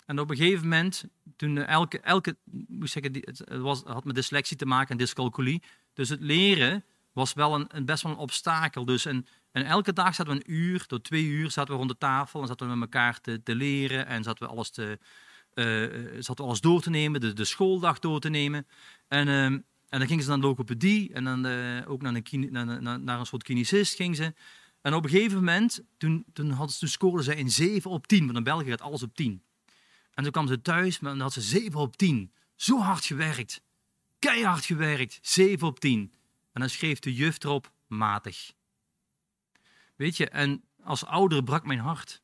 en 0.06 0.18
op 0.18 0.30
een 0.30 0.36
gegeven 0.36 0.62
moment, 0.62 1.04
toen 1.36 1.58
elke, 1.58 2.00
elke 2.00 2.36
moet 2.68 2.90
zeggen, 2.90 3.12
het 3.12 3.46
was, 3.48 3.82
had 3.82 4.04
met 4.04 4.14
dyslexie 4.14 4.56
te 4.56 4.66
maken 4.66 4.90
en 4.90 4.96
dyscalculie. 4.96 5.62
Dus 5.92 6.08
het 6.08 6.20
leren 6.20 6.84
was 7.12 7.32
wel 7.32 7.54
een, 7.54 7.66
een 7.68 7.84
best 7.84 8.02
wel 8.02 8.12
een 8.12 8.18
obstakel. 8.18 8.84
Dus 8.84 9.04
en 9.04 9.26
en 9.56 9.64
elke 9.64 9.92
dag 9.92 10.14
zaten 10.14 10.32
we 10.32 10.40
een 10.40 10.52
uur 10.52 10.86
tot 10.86 11.04
twee 11.04 11.24
uur 11.24 11.50
zaten 11.50 11.72
we 11.72 11.78
rond 11.78 11.90
de 11.90 11.98
tafel 11.98 12.40
en 12.40 12.46
zaten 12.46 12.68
we 12.68 12.74
met 12.74 12.92
elkaar 12.92 13.20
te, 13.20 13.54
leren 13.54 14.06
en 14.06 14.22
zaten 14.22 14.46
we 14.46 14.52
alles, 14.52 14.70
te, 14.70 14.98
uh, 15.54 16.14
zaten 16.22 16.36
we 16.36 16.42
alles 16.42 16.60
door 16.60 16.82
te 16.82 16.90
nemen, 16.90 17.20
de, 17.20 17.32
de 17.32 17.44
schooldag 17.44 17.98
door 17.98 18.20
te 18.20 18.28
nemen. 18.28 18.66
En, 19.08 19.28
uh, 19.28 19.44
en 19.44 19.64
dan 19.88 20.06
gingen 20.06 20.22
ze 20.22 20.28
naar 20.28 20.40
de 20.40 20.46
logopedie 20.46 21.12
en 21.12 21.24
dan 21.24 21.46
uh, 21.46 21.90
ook 21.90 22.02
naar 22.02 22.14
een, 22.14 22.48
naar, 22.50 22.82
naar, 22.82 23.00
naar, 23.00 23.18
een 23.18 23.26
soort 23.26 23.42
kinesist 23.42 23.94
gingen 23.94 24.16
ze. 24.16 24.34
En 24.80 24.94
op 24.94 25.04
een 25.04 25.10
gegeven 25.10 25.36
moment, 25.36 25.82
toen, 25.98 26.24
toen, 26.32 26.50
hadden 26.50 26.72
ze, 26.72 26.78
toen 26.78 26.88
scoorden 26.88 27.24
ze 27.24 27.36
in 27.36 27.50
7 27.50 27.90
op 27.90 28.06
10, 28.06 28.24
want 28.24 28.36
in 28.36 28.44
België 28.44 28.70
gaat 28.70 28.80
alles 28.80 29.02
op 29.02 29.14
10. 29.14 29.42
En 30.14 30.22
toen 30.22 30.32
kwamen 30.32 30.50
ze 30.50 30.62
thuis, 30.62 31.00
maar 31.00 31.12
dan 31.12 31.20
had 31.20 31.32
ze 31.32 31.40
7 31.40 31.80
op 31.80 31.96
10. 31.96 32.32
Zo 32.54 32.78
hard 32.78 33.04
gewerkt. 33.04 33.62
Keihard 34.18 34.64
gewerkt. 34.64 35.18
7 35.22 35.66
op 35.66 35.80
10. 35.80 36.12
En 36.52 36.60
dan 36.60 36.70
schreef 36.70 36.98
de 36.98 37.14
juf 37.14 37.44
erop 37.44 37.72
matig. 37.86 38.54
Weet 39.96 40.16
je, 40.16 40.28
en 40.28 40.64
als 40.82 41.04
ouder 41.04 41.42
brak 41.42 41.66
mijn 41.66 41.78
hart. 41.78 42.22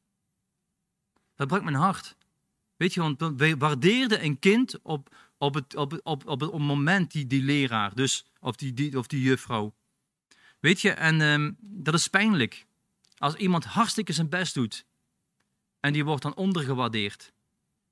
Dat 1.34 1.48
brak 1.48 1.62
mijn 1.62 1.76
hart. 1.76 2.16
Weet 2.76 2.94
je, 2.94 3.00
want 3.00 3.32
wij 3.36 3.56
waardeerden 3.56 4.24
een 4.24 4.38
kind 4.38 4.82
op, 4.82 5.14
op, 5.38 5.54
het, 5.54 5.76
op, 5.76 6.00
op, 6.02 6.26
op 6.26 6.40
het 6.40 6.58
moment, 6.58 7.12
die, 7.12 7.26
die 7.26 7.42
leraar, 7.42 7.94
dus, 7.94 8.26
of, 8.40 8.56
die, 8.56 8.74
die, 8.74 8.98
of 8.98 9.06
die 9.06 9.22
juffrouw. 9.22 9.74
Weet 10.60 10.80
je, 10.80 10.90
en 10.90 11.20
um, 11.20 11.56
dat 11.60 11.94
is 11.94 12.08
pijnlijk. 12.08 12.66
Als 13.18 13.34
iemand 13.34 13.64
hartstikke 13.64 14.12
zijn 14.12 14.28
best 14.28 14.54
doet 14.54 14.86
en 15.80 15.92
die 15.92 16.04
wordt 16.04 16.22
dan 16.22 16.34
ondergewaardeerd. 16.34 17.32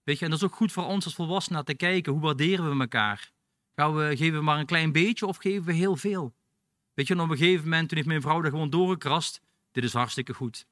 Weet 0.03 0.19
je, 0.19 0.25
en 0.25 0.31
dat 0.31 0.41
is 0.41 0.47
ook 0.47 0.55
goed 0.55 0.73
voor 0.73 0.85
ons 0.85 1.05
als 1.05 1.15
volwassenen 1.15 1.65
te 1.65 1.75
kijken, 1.75 2.13
hoe 2.13 2.21
waarderen 2.21 2.71
we 2.71 2.81
elkaar? 2.81 3.33
Gaan 3.75 3.95
we, 3.95 4.17
geven 4.17 4.39
we 4.39 4.45
maar 4.45 4.59
een 4.59 4.67
klein 4.67 4.93
beetje 4.93 5.27
of 5.27 5.37
geven 5.37 5.65
we 5.65 5.73
heel 5.73 5.97
veel? 5.97 6.35
Weet 6.95 7.07
je, 7.07 7.15
en 7.15 7.21
op 7.21 7.31
een 7.31 7.37
gegeven 7.37 7.65
moment, 7.65 7.89
toen 7.89 7.97
heeft 7.97 8.09
mijn 8.09 8.21
vrouw 8.21 8.43
er 8.43 8.51
gewoon 8.51 8.71
doorgekrast, 8.71 9.41
dit 9.71 9.85
is 9.85 9.93
hartstikke 9.93 10.35
goed. 10.35 10.67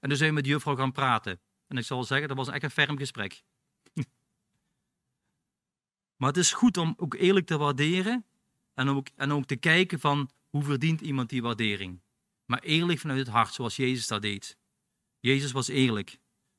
En 0.00 0.08
toen 0.08 0.18
zijn 0.18 0.28
we 0.28 0.34
met 0.34 0.44
de 0.44 0.50
juffrouw 0.50 0.76
gaan 0.76 0.92
praten. 0.92 1.40
En 1.66 1.76
ik 1.76 1.84
zal 1.84 2.04
zeggen, 2.04 2.28
dat 2.28 2.36
was 2.36 2.48
echt 2.48 2.62
een 2.62 2.70
ferm 2.70 2.98
gesprek. 2.98 3.42
maar 6.16 6.28
het 6.28 6.36
is 6.36 6.52
goed 6.52 6.76
om 6.76 6.94
ook 6.96 7.14
eerlijk 7.14 7.46
te 7.46 7.58
waarderen 7.58 8.26
en 8.74 8.88
ook, 8.88 9.08
en 9.16 9.32
ook 9.32 9.46
te 9.46 9.56
kijken 9.56 10.00
van 10.00 10.30
hoe 10.48 10.62
verdient 10.62 11.00
iemand 11.00 11.28
die 11.28 11.42
waardering. 11.42 12.02
Maar 12.44 12.60
eerlijk 12.60 12.98
vanuit 12.98 13.18
het 13.18 13.28
hart, 13.28 13.54
zoals 13.54 13.76
Jezus 13.76 14.06
dat 14.06 14.22
deed. 14.22 14.56
Jezus 15.20 15.52
was 15.52 15.68
eerlijk. 15.68 16.18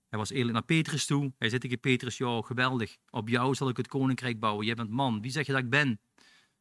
Hij 0.09 0.19
was 0.19 0.29
eerlijk 0.29 0.53
naar 0.53 0.63
Petrus 0.63 1.05
toe. 1.05 1.33
Hij 1.37 1.49
zei 1.49 1.61
tegen 1.61 1.79
Petrus, 1.79 2.17
joh, 2.17 2.45
geweldig. 2.45 2.97
Op 3.09 3.29
jou 3.29 3.55
zal 3.55 3.69
ik 3.69 3.77
het 3.77 3.87
koninkrijk 3.87 4.39
bouwen. 4.39 4.65
Jij 4.65 4.75
bent 4.75 4.89
man. 4.89 5.21
Wie 5.21 5.31
zeg 5.31 5.45
je 5.45 5.51
dat 5.51 5.61
ik 5.61 5.69
ben? 5.69 5.99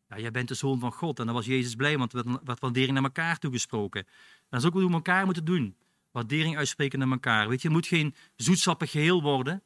Ja, 0.09 0.19
jij 0.19 0.31
bent 0.31 0.49
de 0.49 0.55
zoon 0.55 0.79
van 0.79 0.93
God. 0.93 1.19
En 1.19 1.27
dan 1.27 1.35
was 1.35 1.47
Jezus 1.47 1.75
blij, 1.75 1.99
want 1.99 2.13
er 2.13 2.41
werd, 2.45 2.61
waardering 2.61 2.93
naar 2.93 3.03
elkaar 3.03 3.39
toegesproken. 3.39 4.01
En 4.01 4.47
dat 4.49 4.61
is 4.61 4.67
ook 4.67 4.75
wat 4.75 4.83
we 4.83 4.93
elkaar 4.93 5.25
moeten 5.25 5.45
doen. 5.45 5.77
Waardering 6.11 6.57
uitspreken 6.57 6.99
naar 6.99 7.11
elkaar. 7.11 7.49
Weet 7.49 7.63
je, 7.63 7.69
het 7.69 7.77
moet 7.77 7.87
geen 7.87 8.15
zoetsappig 8.37 8.91
geheel 8.91 9.23
worden. 9.23 9.63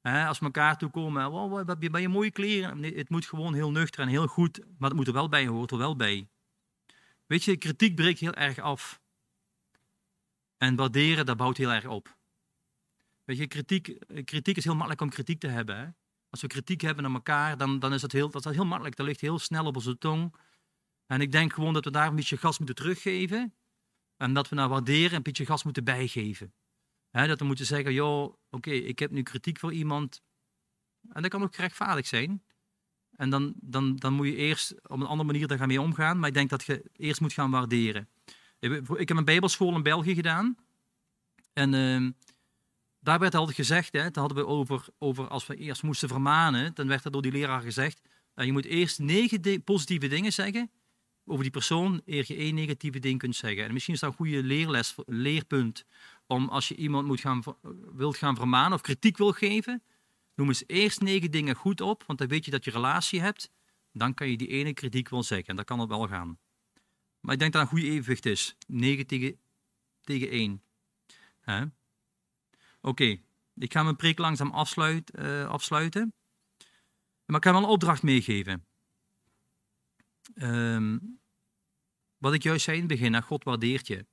Hè, 0.00 0.26
als 0.26 0.38
we 0.38 0.44
elkaar 0.44 0.78
toe 0.78 0.90
komen, 0.90 1.26
oh, 1.26 1.64
wat 1.66 1.78
ben 1.78 2.00
je 2.00 2.08
mooie 2.08 2.30
kleren. 2.30 2.80
Nee, 2.80 2.96
het 2.96 3.08
moet 3.08 3.26
gewoon 3.26 3.54
heel 3.54 3.70
nuchter 3.70 4.00
en 4.00 4.08
heel 4.08 4.26
goed, 4.26 4.60
maar 4.78 4.88
het 4.88 4.98
moet 4.98 5.06
er 5.06 5.12
wel 5.12 5.28
bij, 5.28 5.46
hoort 5.46 5.70
er 5.70 5.78
wel 5.78 5.96
bij. 5.96 6.28
Weet 7.26 7.44
je, 7.44 7.56
kritiek 7.56 7.94
breekt 7.94 8.18
heel 8.18 8.34
erg 8.34 8.58
af. 8.58 9.00
En 10.56 10.76
waarderen, 10.76 11.26
dat 11.26 11.36
bouwt 11.36 11.56
heel 11.56 11.70
erg 11.72 11.86
op. 11.86 12.16
Weet 13.24 13.36
je, 13.36 13.46
kritiek, 13.46 13.98
kritiek 14.24 14.56
is 14.56 14.64
heel 14.64 14.74
makkelijk 14.74 15.00
om 15.00 15.08
kritiek 15.08 15.40
te 15.40 15.46
hebben. 15.46 15.76
Hè? 15.76 15.86
Als 16.32 16.40
we 16.40 16.46
kritiek 16.46 16.80
hebben 16.80 17.04
naar 17.04 17.12
elkaar, 17.12 17.56
dan, 17.56 17.78
dan 17.78 17.92
is 17.92 18.00
dat 18.00 18.12
heel, 18.12 18.30
dat 18.30 18.46
is 18.46 18.54
heel 18.54 18.64
makkelijk. 18.64 18.96
Dat 18.96 19.06
ligt 19.06 19.20
heel 19.20 19.38
snel 19.38 19.64
op 19.64 19.76
onze 19.76 19.98
tong. 19.98 20.34
En 21.06 21.20
ik 21.20 21.32
denk 21.32 21.52
gewoon 21.52 21.72
dat 21.72 21.84
we 21.84 21.90
daar 21.90 22.06
een 22.06 22.14
beetje 22.14 22.36
gas 22.36 22.58
moeten 22.58 22.76
teruggeven. 22.76 23.54
En 24.16 24.32
dat 24.32 24.48
we 24.48 24.54
naar 24.54 24.68
waarderen 24.68 25.16
een 25.16 25.22
beetje 25.22 25.46
gas 25.46 25.62
moeten 25.62 25.84
bijgeven. 25.84 26.54
dat 27.10 27.38
we 27.38 27.44
moeten 27.44 27.66
zeggen, 27.66 27.92
joh, 27.92 28.34
oké, 28.50 28.70
ik 28.70 28.98
heb 28.98 29.10
nu 29.10 29.22
kritiek 29.22 29.58
voor 29.58 29.72
iemand. 29.72 30.22
En 31.08 31.22
dat 31.22 31.30
kan 31.30 31.42
ook 31.42 31.54
gerechtvaardigd 31.54 32.08
zijn. 32.08 32.42
En 33.16 33.30
dan, 33.30 33.54
dan, 33.56 33.96
dan 33.96 34.12
moet 34.12 34.26
je 34.26 34.36
eerst 34.36 34.88
op 34.88 35.00
een 35.00 35.06
andere 35.06 35.32
manier 35.32 35.46
daar 35.46 35.58
gaan 35.58 35.68
mee 35.68 35.80
omgaan. 35.80 36.18
Maar 36.18 36.28
ik 36.28 36.34
denk 36.34 36.50
dat 36.50 36.64
je 36.64 36.90
eerst 36.96 37.20
moet 37.20 37.32
gaan 37.32 37.50
waarderen. 37.50 38.08
Ik 38.58 39.08
heb 39.08 39.16
een 39.16 39.24
bijbelschool 39.24 39.74
in 39.74 39.82
België 39.82 40.14
gedaan. 40.14 40.56
En 41.52 41.72
uh, 41.72 42.10
daar 43.02 43.18
werd 43.18 43.34
altijd 43.34 43.56
gezegd, 43.56 43.92
hè, 43.92 44.08
hadden 44.12 44.36
we 44.36 44.46
over, 44.46 44.84
over 44.98 45.28
als 45.28 45.46
we 45.46 45.56
eerst 45.56 45.82
moesten 45.82 46.08
vermanen, 46.08 46.74
dan 46.74 46.88
werd 46.88 47.04
er 47.04 47.10
door 47.10 47.22
die 47.22 47.32
leraar 47.32 47.60
gezegd, 47.60 48.00
uh, 48.34 48.44
je 48.44 48.52
moet 48.52 48.64
eerst 48.64 48.98
negen 48.98 49.62
positieve 49.64 50.08
dingen 50.08 50.32
zeggen 50.32 50.70
over 51.24 51.42
die 51.42 51.52
persoon, 51.52 52.02
eer 52.04 52.24
je 52.26 52.36
één 52.36 52.54
negatieve 52.54 52.98
ding 52.98 53.18
kunt 53.18 53.36
zeggen. 53.36 53.64
En 53.64 53.72
misschien 53.72 53.94
is 53.94 54.00
dat 54.00 54.10
een 54.10 54.16
goede 54.16 54.42
leerles, 54.42 54.94
leerpunt, 55.06 55.84
om 56.26 56.48
als 56.48 56.68
je 56.68 56.74
iemand 56.74 57.06
moet 57.06 57.20
gaan, 57.20 57.42
wilt 57.94 58.16
gaan 58.16 58.36
vermanen 58.36 58.72
of 58.72 58.80
kritiek 58.80 59.16
wil 59.16 59.32
geven, 59.32 59.82
noem 60.34 60.48
eens 60.48 60.64
eerst 60.66 61.00
negen 61.00 61.30
dingen 61.30 61.54
goed 61.54 61.80
op, 61.80 62.04
want 62.06 62.18
dan 62.18 62.28
weet 62.28 62.44
je 62.44 62.50
dat 62.50 62.64
je 62.64 62.70
relatie 62.70 63.20
hebt, 63.20 63.50
dan 63.92 64.14
kan 64.14 64.28
je 64.28 64.36
die 64.36 64.48
ene 64.48 64.72
kritiek 64.72 65.08
wel 65.08 65.22
zeggen. 65.22 65.48
En 65.48 65.56
dat 65.56 65.64
kan 65.64 65.80
het 65.80 65.88
wel 65.88 66.08
gaan. 66.08 66.38
Maar 67.20 67.34
ik 67.34 67.40
denk 67.40 67.52
dat 67.52 67.62
een 67.62 67.68
goede 67.68 67.86
evenwicht 67.86 68.26
is. 68.26 68.56
9 68.66 69.06
tegen, 69.06 69.38
tegen 70.00 70.30
1. 70.30 70.62
Oké, 72.82 73.20
ik 73.54 73.72
ga 73.72 73.82
mijn 73.82 73.96
preek 73.96 74.18
langzaam 74.18 74.50
afsluit, 74.50 75.18
uh, 75.18 75.48
afsluiten. 75.48 76.14
Maar 77.26 77.36
ik 77.36 77.44
ga 77.44 77.52
wel 77.52 77.62
een 77.62 77.68
opdracht 77.68 78.02
meegeven. 78.02 78.66
Um, 80.34 81.20
wat 82.18 82.34
ik 82.34 82.42
juist 82.42 82.64
zei 82.64 82.76
in 82.76 82.82
het 82.82 82.92
begin, 82.92 83.12
dat 83.12 83.24
God 83.24 83.44
waardeert 83.44 83.86
je. 83.86 84.06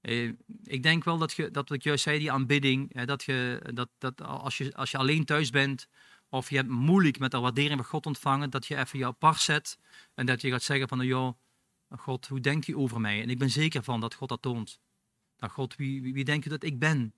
Uh, 0.00 0.32
ik 0.62 0.82
denk 0.82 1.04
wel 1.04 1.18
dat, 1.18 1.32
je, 1.32 1.50
dat 1.50 1.68
wat 1.68 1.78
ik 1.78 1.84
juist 1.84 2.02
zei, 2.02 2.18
die 2.18 2.32
aanbidding, 2.32 3.04
dat, 3.04 3.22
je, 3.24 3.70
dat, 3.74 3.88
dat 3.98 4.22
als, 4.22 4.58
je, 4.58 4.74
als 4.74 4.90
je 4.90 4.98
alleen 4.98 5.24
thuis 5.24 5.50
bent 5.50 5.88
of 6.28 6.50
je 6.50 6.56
hebt 6.56 6.68
moeilijk 6.68 7.18
met 7.18 7.30
de 7.30 7.38
waardering 7.38 7.80
van 7.80 7.88
God 7.88 8.06
ontvangen, 8.06 8.50
dat 8.50 8.66
je 8.66 8.76
even 8.76 8.98
je 8.98 9.06
apart 9.06 9.40
zet 9.40 9.78
en 10.14 10.26
dat 10.26 10.40
je 10.40 10.50
gaat 10.50 10.62
zeggen 10.62 10.88
van, 10.88 11.06
joh, 11.06 11.38
God, 11.88 12.26
hoe 12.26 12.40
denkt 12.40 12.68
u 12.68 12.76
over 12.76 13.00
mij? 13.00 13.22
En 13.22 13.30
ik 13.30 13.38
ben 13.38 13.50
zeker 13.50 13.82
van 13.82 14.00
dat 14.00 14.14
God 14.14 14.28
dat 14.28 14.42
toont. 14.42 14.80
Dat 15.36 15.50
God, 15.50 15.76
wie, 15.76 16.02
wie, 16.02 16.12
wie 16.12 16.24
denkt 16.24 16.46
u 16.46 16.48
dat 16.48 16.64
ik 16.64 16.78
ben? 16.78 17.14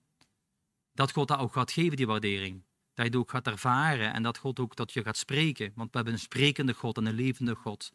Dat 0.99 1.11
God 1.11 1.27
dat 1.27 1.39
ook 1.39 1.53
gaat 1.53 1.71
geven, 1.71 1.97
die 1.97 2.07
waardering. 2.07 2.63
Dat 2.93 3.05
je 3.05 3.11
het 3.11 3.15
ook 3.15 3.29
gaat 3.29 3.47
ervaren 3.47 4.13
en 4.13 4.23
dat 4.23 4.37
God 4.37 4.59
ook 4.59 4.75
dat 4.75 4.93
je 4.93 5.03
gaat 5.03 5.17
spreken. 5.17 5.71
Want 5.75 5.89
we 5.91 5.95
hebben 5.95 6.13
een 6.13 6.19
sprekende 6.19 6.73
God 6.73 6.97
en 6.97 7.05
een 7.05 7.13
levende 7.13 7.55
God. 7.55 7.91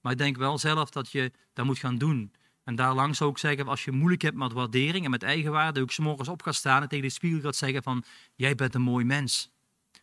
Maar 0.00 0.12
ik 0.12 0.18
denk 0.18 0.36
wel 0.36 0.58
zelf 0.58 0.90
dat 0.90 1.10
je 1.10 1.32
dat 1.52 1.64
moet 1.64 1.78
gaan 1.78 1.98
doen. 1.98 2.32
En 2.64 2.74
daarlangs 2.74 3.18
zou 3.18 3.30
ik 3.30 3.38
zeggen, 3.38 3.68
als 3.68 3.84
je 3.84 3.92
moeilijk 3.92 4.22
hebt 4.22 4.36
met 4.36 4.52
waardering 4.52 5.04
en 5.04 5.10
met 5.10 5.22
eigenwaarde, 5.22 5.80
ook 5.80 5.98
morgens 5.98 6.28
op 6.28 6.42
gaat 6.42 6.54
staan 6.54 6.82
en 6.82 6.88
tegen 6.88 7.04
de 7.04 7.10
spiegel 7.10 7.40
gaat 7.40 7.56
zeggen 7.56 7.82
van, 7.82 8.04
jij 8.34 8.54
bent 8.54 8.74
een 8.74 8.82
mooi 8.82 9.04
mens. 9.04 9.50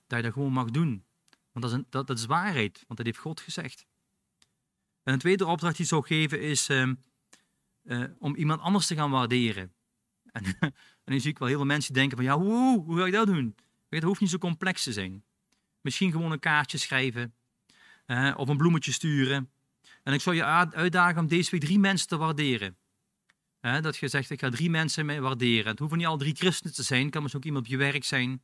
Dat 0.07 0.17
je 0.17 0.23
dat 0.23 0.33
gewoon 0.33 0.53
mag 0.53 0.69
doen. 0.69 1.03
Want 1.51 1.65
dat 1.65 1.71
is, 1.71 1.71
een, 1.73 1.85
dat, 1.89 2.07
dat 2.07 2.17
is 2.17 2.25
waarheid, 2.25 2.83
want 2.87 2.97
dat 2.97 3.05
heeft 3.05 3.19
God 3.19 3.39
gezegd. 3.39 3.85
En 5.03 5.13
een 5.13 5.19
tweede 5.19 5.45
opdracht 5.45 5.75
die 5.75 5.85
ik 5.85 5.91
zou 5.91 6.05
geven 6.05 6.41
is 6.41 6.69
uh, 6.69 6.91
uh, 7.83 8.03
om 8.19 8.35
iemand 8.35 8.61
anders 8.61 8.87
te 8.87 8.95
gaan 8.95 9.11
waarderen. 9.11 9.73
En, 10.33 10.45
en 10.59 10.73
nu 11.05 11.19
zie 11.19 11.31
ik 11.31 11.37
wel 11.37 11.47
heel 11.47 11.57
veel 11.57 11.65
mensen 11.65 11.93
denken 11.93 12.17
van, 12.17 12.25
ja, 12.25 12.37
hoe, 12.37 12.83
hoe 12.83 12.97
ga 12.97 13.05
ik 13.05 13.11
dat 13.11 13.27
doen? 13.27 13.55
Het 13.89 14.03
hoeft 14.03 14.21
niet 14.21 14.29
zo 14.29 14.37
complex 14.37 14.83
te 14.83 14.93
zijn. 14.93 15.23
Misschien 15.81 16.11
gewoon 16.11 16.31
een 16.31 16.39
kaartje 16.39 16.77
schrijven 16.77 17.33
uh, 18.07 18.33
of 18.37 18.49
een 18.49 18.57
bloemetje 18.57 18.91
sturen. 18.91 19.49
En 20.03 20.13
ik 20.13 20.21
zou 20.21 20.35
je 20.35 20.43
uitdagen 20.43 21.21
om 21.21 21.27
deze 21.27 21.51
week 21.51 21.61
drie 21.61 21.79
mensen 21.79 22.07
te 22.07 22.17
waarderen. 22.17 22.77
dat 23.61 23.97
je 23.97 24.07
zegt, 24.07 24.29
ik 24.29 24.39
ga 24.39 24.49
drie 24.49 24.69
mensen 24.69 25.05
mee 25.05 25.21
waarderen. 25.21 25.71
Het 25.71 25.79
hoeven 25.79 25.97
niet 25.97 26.07
al 26.07 26.17
drie 26.17 26.35
christenen 26.35 26.73
te 26.73 26.83
zijn, 26.83 27.01
het 27.01 27.11
kan 27.11 27.21
misschien 27.21 27.41
ook 27.41 27.47
iemand 27.47 27.65
op 27.65 27.71
je 27.71 27.77
werk 27.77 28.03
zijn. 28.03 28.41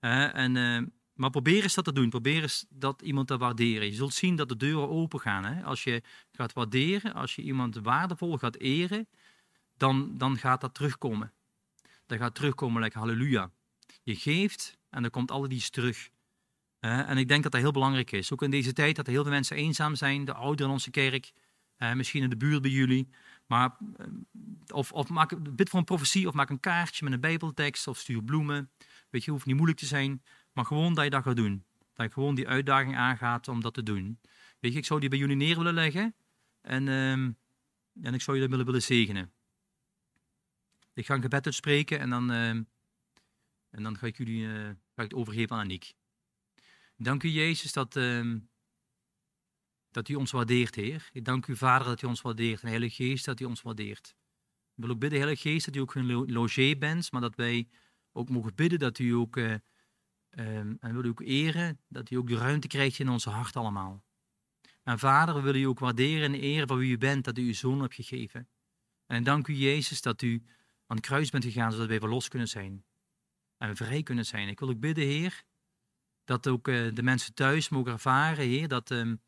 en 0.00 0.92
maar 1.16 1.30
probeer 1.30 1.62
eens 1.62 1.74
dat 1.74 1.84
te 1.84 1.92
doen. 1.92 2.08
Probeer 2.08 2.42
eens 2.42 2.66
dat 2.68 3.02
iemand 3.02 3.26
te 3.26 3.38
waarderen. 3.38 3.86
Je 3.86 3.94
zult 3.94 4.14
zien 4.14 4.36
dat 4.36 4.48
de 4.48 4.56
deuren 4.56 4.88
open 4.88 5.20
gaan. 5.20 5.44
Hè? 5.44 5.62
Als 5.62 5.84
je 5.84 6.02
gaat 6.32 6.52
waarderen, 6.52 7.14
als 7.14 7.34
je 7.34 7.42
iemand 7.42 7.76
waardevol 7.76 8.36
gaat 8.36 8.56
eren, 8.56 9.08
dan, 9.76 10.18
dan 10.18 10.38
gaat 10.38 10.60
dat 10.60 10.74
terugkomen. 10.74 11.32
Dat 12.06 12.18
gaat 12.18 12.34
terugkomen, 12.34 12.82
like 12.82 12.98
halleluja. 12.98 13.50
Je 14.02 14.16
geeft 14.16 14.78
en 14.90 15.02
dan 15.02 15.10
komt 15.10 15.30
alles 15.30 15.48
iets 15.48 15.70
terug. 15.70 16.08
en 16.80 17.18
ik 17.18 17.28
denk 17.28 17.42
dat 17.42 17.52
dat 17.52 17.60
heel 17.60 17.72
belangrijk 17.72 18.12
is. 18.12 18.32
Ook 18.32 18.42
in 18.42 18.50
deze 18.50 18.72
tijd 18.72 18.96
dat 18.96 19.06
er 19.06 19.12
heel 19.12 19.22
veel 19.22 19.32
mensen 19.32 19.56
eenzaam 19.56 19.94
zijn. 19.94 20.24
De 20.24 20.34
ouderen 20.34 20.66
in 20.66 20.72
onze 20.72 20.90
kerk, 20.90 21.32
misschien 21.94 22.22
in 22.22 22.30
de 22.30 22.36
buurt 22.36 22.62
bij 22.62 22.70
jullie. 22.70 23.08
Maar, 23.46 23.76
eh, 23.96 24.06
of, 24.66 24.92
of 24.92 25.08
maak, 25.08 25.56
bid 25.56 25.68
voor 25.68 25.78
een 25.78 25.84
profetie 25.84 26.28
of 26.28 26.34
maak 26.34 26.50
een 26.50 26.60
kaartje 26.60 27.04
met 27.04 27.12
een 27.12 27.20
bijbeltekst 27.20 27.86
of 27.86 27.98
stuur 27.98 28.22
bloemen. 28.22 28.70
Weet 29.10 29.24
je, 29.24 29.30
hoeft 29.30 29.46
niet 29.46 29.54
moeilijk 29.54 29.78
te 29.78 29.86
zijn. 29.86 30.22
Maar 30.52 30.64
gewoon 30.64 30.94
dat 30.94 31.04
je 31.04 31.10
dat 31.10 31.22
gaat 31.22 31.36
doen. 31.36 31.64
Dat 31.92 32.06
je 32.06 32.12
gewoon 32.12 32.34
die 32.34 32.48
uitdaging 32.48 32.96
aangaat 32.96 33.48
om 33.48 33.60
dat 33.60 33.74
te 33.74 33.82
doen. 33.82 34.18
Weet 34.60 34.72
je, 34.72 34.78
ik 34.78 34.84
zou 34.84 35.00
die 35.00 35.08
bij 35.08 35.18
jullie 35.18 35.36
neer 35.36 35.56
willen 35.56 35.74
leggen. 35.74 36.14
En, 36.60 36.88
ehm, 36.88 37.30
en 38.02 38.14
ik 38.14 38.20
zou 38.20 38.36
jullie 38.36 38.50
willen, 38.50 38.66
willen 38.66 38.82
zegenen. 38.82 39.32
Ik 40.96 41.06
ga 41.06 41.14
een 41.14 41.22
gebed 41.22 41.44
uitspreken 41.44 41.98
en 41.98 42.10
dan, 42.10 42.30
ehm, 42.30 42.62
en 43.70 43.82
dan 43.82 43.98
ga 43.98 44.06
ik 44.06 44.16
jullie 44.16 44.42
uh, 44.42 44.64
ga 44.64 45.02
ik 45.02 45.10
het 45.10 45.14
overgeven 45.14 45.56
aan 45.56 45.62
Aniek. 45.62 45.94
Dank 46.96 47.22
u 47.22 47.28
Jezus 47.28 47.72
dat, 47.72 47.96
uh, 47.96 48.36
dat 49.90 50.08
u 50.08 50.14
ons 50.14 50.30
waardeert, 50.30 50.74
Heer. 50.74 51.08
Ik 51.12 51.24
dank 51.24 51.46
u 51.46 51.56
Vader 51.56 51.86
dat 51.86 52.02
u 52.02 52.06
ons 52.06 52.22
waardeert. 52.22 52.62
En 52.62 52.68
Heilige 52.68 53.02
Geest 53.02 53.24
dat 53.24 53.40
u 53.40 53.44
ons 53.44 53.62
waardeert. 53.62 54.16
Ik 54.74 54.82
wil 54.84 54.90
ook 54.90 54.98
bidden, 54.98 55.18
Heilige 55.18 55.48
Geest, 55.48 55.64
dat 55.66 55.76
u 55.76 55.80
ook 55.80 55.94
een 55.94 56.32
logé 56.32 56.76
bent, 56.78 57.12
maar 57.12 57.20
dat 57.20 57.34
wij 57.34 57.68
ook 58.12 58.28
mogen 58.28 58.54
bidden 58.54 58.78
dat 58.78 58.98
u 58.98 59.10
ook... 59.10 59.36
Uh, 59.36 59.54
Um, 60.38 60.76
en 60.80 60.94
willen 60.94 61.04
u 61.04 61.08
ook 61.08 61.20
eren 61.20 61.80
dat 61.88 62.10
u 62.10 62.16
ook 62.16 62.28
de 62.28 62.36
ruimte 62.36 62.66
krijgt 62.66 62.98
in 62.98 63.08
onze 63.08 63.30
hart 63.30 63.56
allemaal. 63.56 64.04
En 64.82 64.98
vader, 64.98 65.34
we 65.34 65.40
willen 65.40 65.60
u 65.60 65.64
ook 65.64 65.78
waarderen 65.78 66.34
en 66.34 66.40
eren 66.40 66.68
voor 66.68 66.78
wie 66.78 66.92
u 66.92 66.98
bent, 66.98 67.24
dat 67.24 67.38
u 67.38 67.46
uw 67.46 67.54
zoon 67.54 67.80
hebt 67.80 67.94
gegeven. 67.94 68.48
En 69.06 69.24
dank 69.24 69.48
u 69.48 69.54
Jezus 69.54 70.02
dat 70.02 70.22
u 70.22 70.42
aan 70.86 70.96
het 70.96 71.06
kruis 71.06 71.30
bent 71.30 71.44
gegaan, 71.44 71.72
zodat 71.72 71.88
wij 71.88 71.98
verlost 71.98 72.28
kunnen 72.28 72.48
zijn. 72.48 72.84
En 73.58 73.76
vrij 73.76 74.02
kunnen 74.02 74.26
zijn. 74.26 74.48
Ik 74.48 74.60
wil 74.60 74.68
ook 74.68 74.80
bidden, 74.80 75.04
Heer, 75.04 75.44
dat 76.24 76.48
ook 76.48 76.68
uh, 76.68 76.94
de 76.94 77.02
mensen 77.02 77.34
thuis 77.34 77.68
mogen 77.68 77.92
ervaren, 77.92 78.44
Heer, 78.44 78.82
um, 78.92 79.20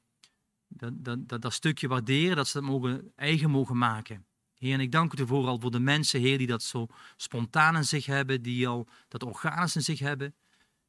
dat, 0.69 0.93
dat, 1.05 1.29
dat, 1.29 1.43
dat, 1.43 1.53
stukje 1.53 1.89
waarderen, 1.89 2.37
dat 2.37 2.49
ze 2.49 2.61
dat 2.61 2.69
mogen, 2.69 3.13
eigen 3.17 3.51
mogen 3.51 3.79
maken. 3.79 4.27
Heer, 4.55 4.73
en 4.73 4.81
ik 4.81 4.93
dank 4.93 5.13
u 5.13 5.17
ervoor 5.17 5.47
al 5.47 5.61
voor 5.61 5.71
de 5.71 5.81
mensen, 5.81 6.21
Heer, 6.21 6.39
die 6.39 6.47
dat 6.47 6.63
zo 6.63 6.87
spontaan 7.17 7.77
in 7.77 7.85
zich 7.85 8.07
hebben, 8.07 8.43
die 8.43 8.69
al 8.69 8.89
dat 9.09 9.23
organisch 9.23 9.77
in 9.77 9.83
zich 9.83 9.99
hebben. 9.99 10.35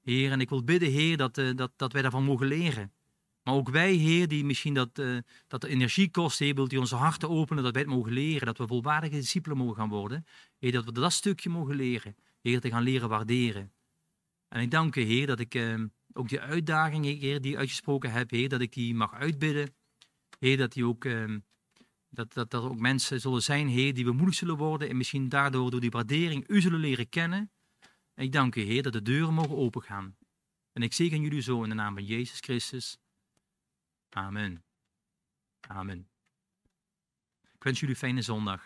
Heer, 0.01 0.31
en 0.31 0.41
ik 0.41 0.49
wil 0.49 0.63
bidden, 0.63 0.89
Heer, 0.89 1.17
dat, 1.17 1.37
uh, 1.37 1.55
dat, 1.55 1.71
dat 1.75 1.93
wij 1.93 2.01
daarvan 2.01 2.23
mogen 2.23 2.47
leren. 2.47 2.93
Maar 3.49 3.57
ook 3.57 3.69
wij, 3.69 3.93
Heer, 3.93 4.27
die 4.27 4.45
misschien 4.45 4.73
dat, 4.73 4.99
uh, 4.99 5.17
dat 5.47 5.61
de 5.61 5.67
energie 5.67 6.11
kost, 6.11 6.39
Heer, 6.39 6.55
wilt 6.55 6.77
onze 6.77 6.95
harten 6.95 7.29
openen, 7.29 7.63
dat 7.63 7.73
wij 7.73 7.81
het 7.81 7.91
mogen 7.91 8.11
leren, 8.11 8.45
dat 8.45 8.57
we 8.57 8.67
volwaardige 8.67 9.15
discipelen 9.15 9.57
mogen 9.57 9.75
gaan 9.75 9.89
worden. 9.89 10.25
Heer, 10.57 10.71
dat 10.71 10.85
we 10.85 10.91
dat 10.91 11.11
stukje 11.11 11.49
mogen 11.49 11.75
leren. 11.75 12.15
Heer, 12.41 12.59
te 12.59 12.69
gaan 12.69 12.83
leren 12.83 13.09
waarderen. 13.09 13.73
En 14.47 14.61
ik 14.61 14.71
dank 14.71 14.95
u, 14.95 15.01
Heer, 15.01 15.27
dat 15.27 15.39
ik 15.39 15.55
uh, 15.55 15.83
ook 16.13 16.29
die 16.29 16.39
uitdaging, 16.39 17.05
Heer, 17.05 17.41
die 17.41 17.57
uitgesproken 17.57 18.11
heb, 18.11 18.29
Heer, 18.29 18.49
dat 18.49 18.61
ik 18.61 18.73
die 18.73 18.95
mag 18.95 19.13
uitbidden. 19.13 19.75
Heer, 20.39 20.57
dat 20.57 20.73
die 20.73 20.85
ook... 20.85 21.03
Dat, 22.09 22.33
dat, 22.33 22.49
dat 22.49 22.53
er 22.53 22.69
ook 22.69 22.79
mensen 22.79 23.21
zullen 23.21 23.43
zijn, 23.43 23.67
Heer, 23.67 23.93
die 23.93 24.03
bemoedigd 24.03 24.37
zullen 24.37 24.57
worden 24.57 24.89
en 24.89 24.97
misschien 24.97 25.29
daardoor 25.29 25.71
door 25.71 25.79
die 25.79 25.89
waardering 25.89 26.43
u 26.47 26.61
zullen 26.61 26.79
leren 26.79 27.09
kennen. 27.09 27.51
En 28.13 28.23
ik 28.23 28.31
dank 28.31 28.55
u, 28.55 28.61
Heer, 28.61 28.83
dat 28.83 28.93
de 28.93 29.01
deuren 29.01 29.33
mogen 29.33 29.57
opengaan. 29.57 30.17
En 30.73 30.81
ik 30.81 30.93
zegen 30.93 31.21
jullie 31.21 31.41
zo 31.41 31.63
in 31.63 31.69
de 31.69 31.75
naam 31.75 31.93
van 31.93 32.05
Jezus 32.05 32.39
Christus. 32.39 32.97
Amen. 34.09 34.63
Amen. 35.67 36.09
Ik 37.53 37.63
wens 37.63 37.79
jullie 37.79 37.95
fijne 37.95 38.21
zondag. 38.21 38.63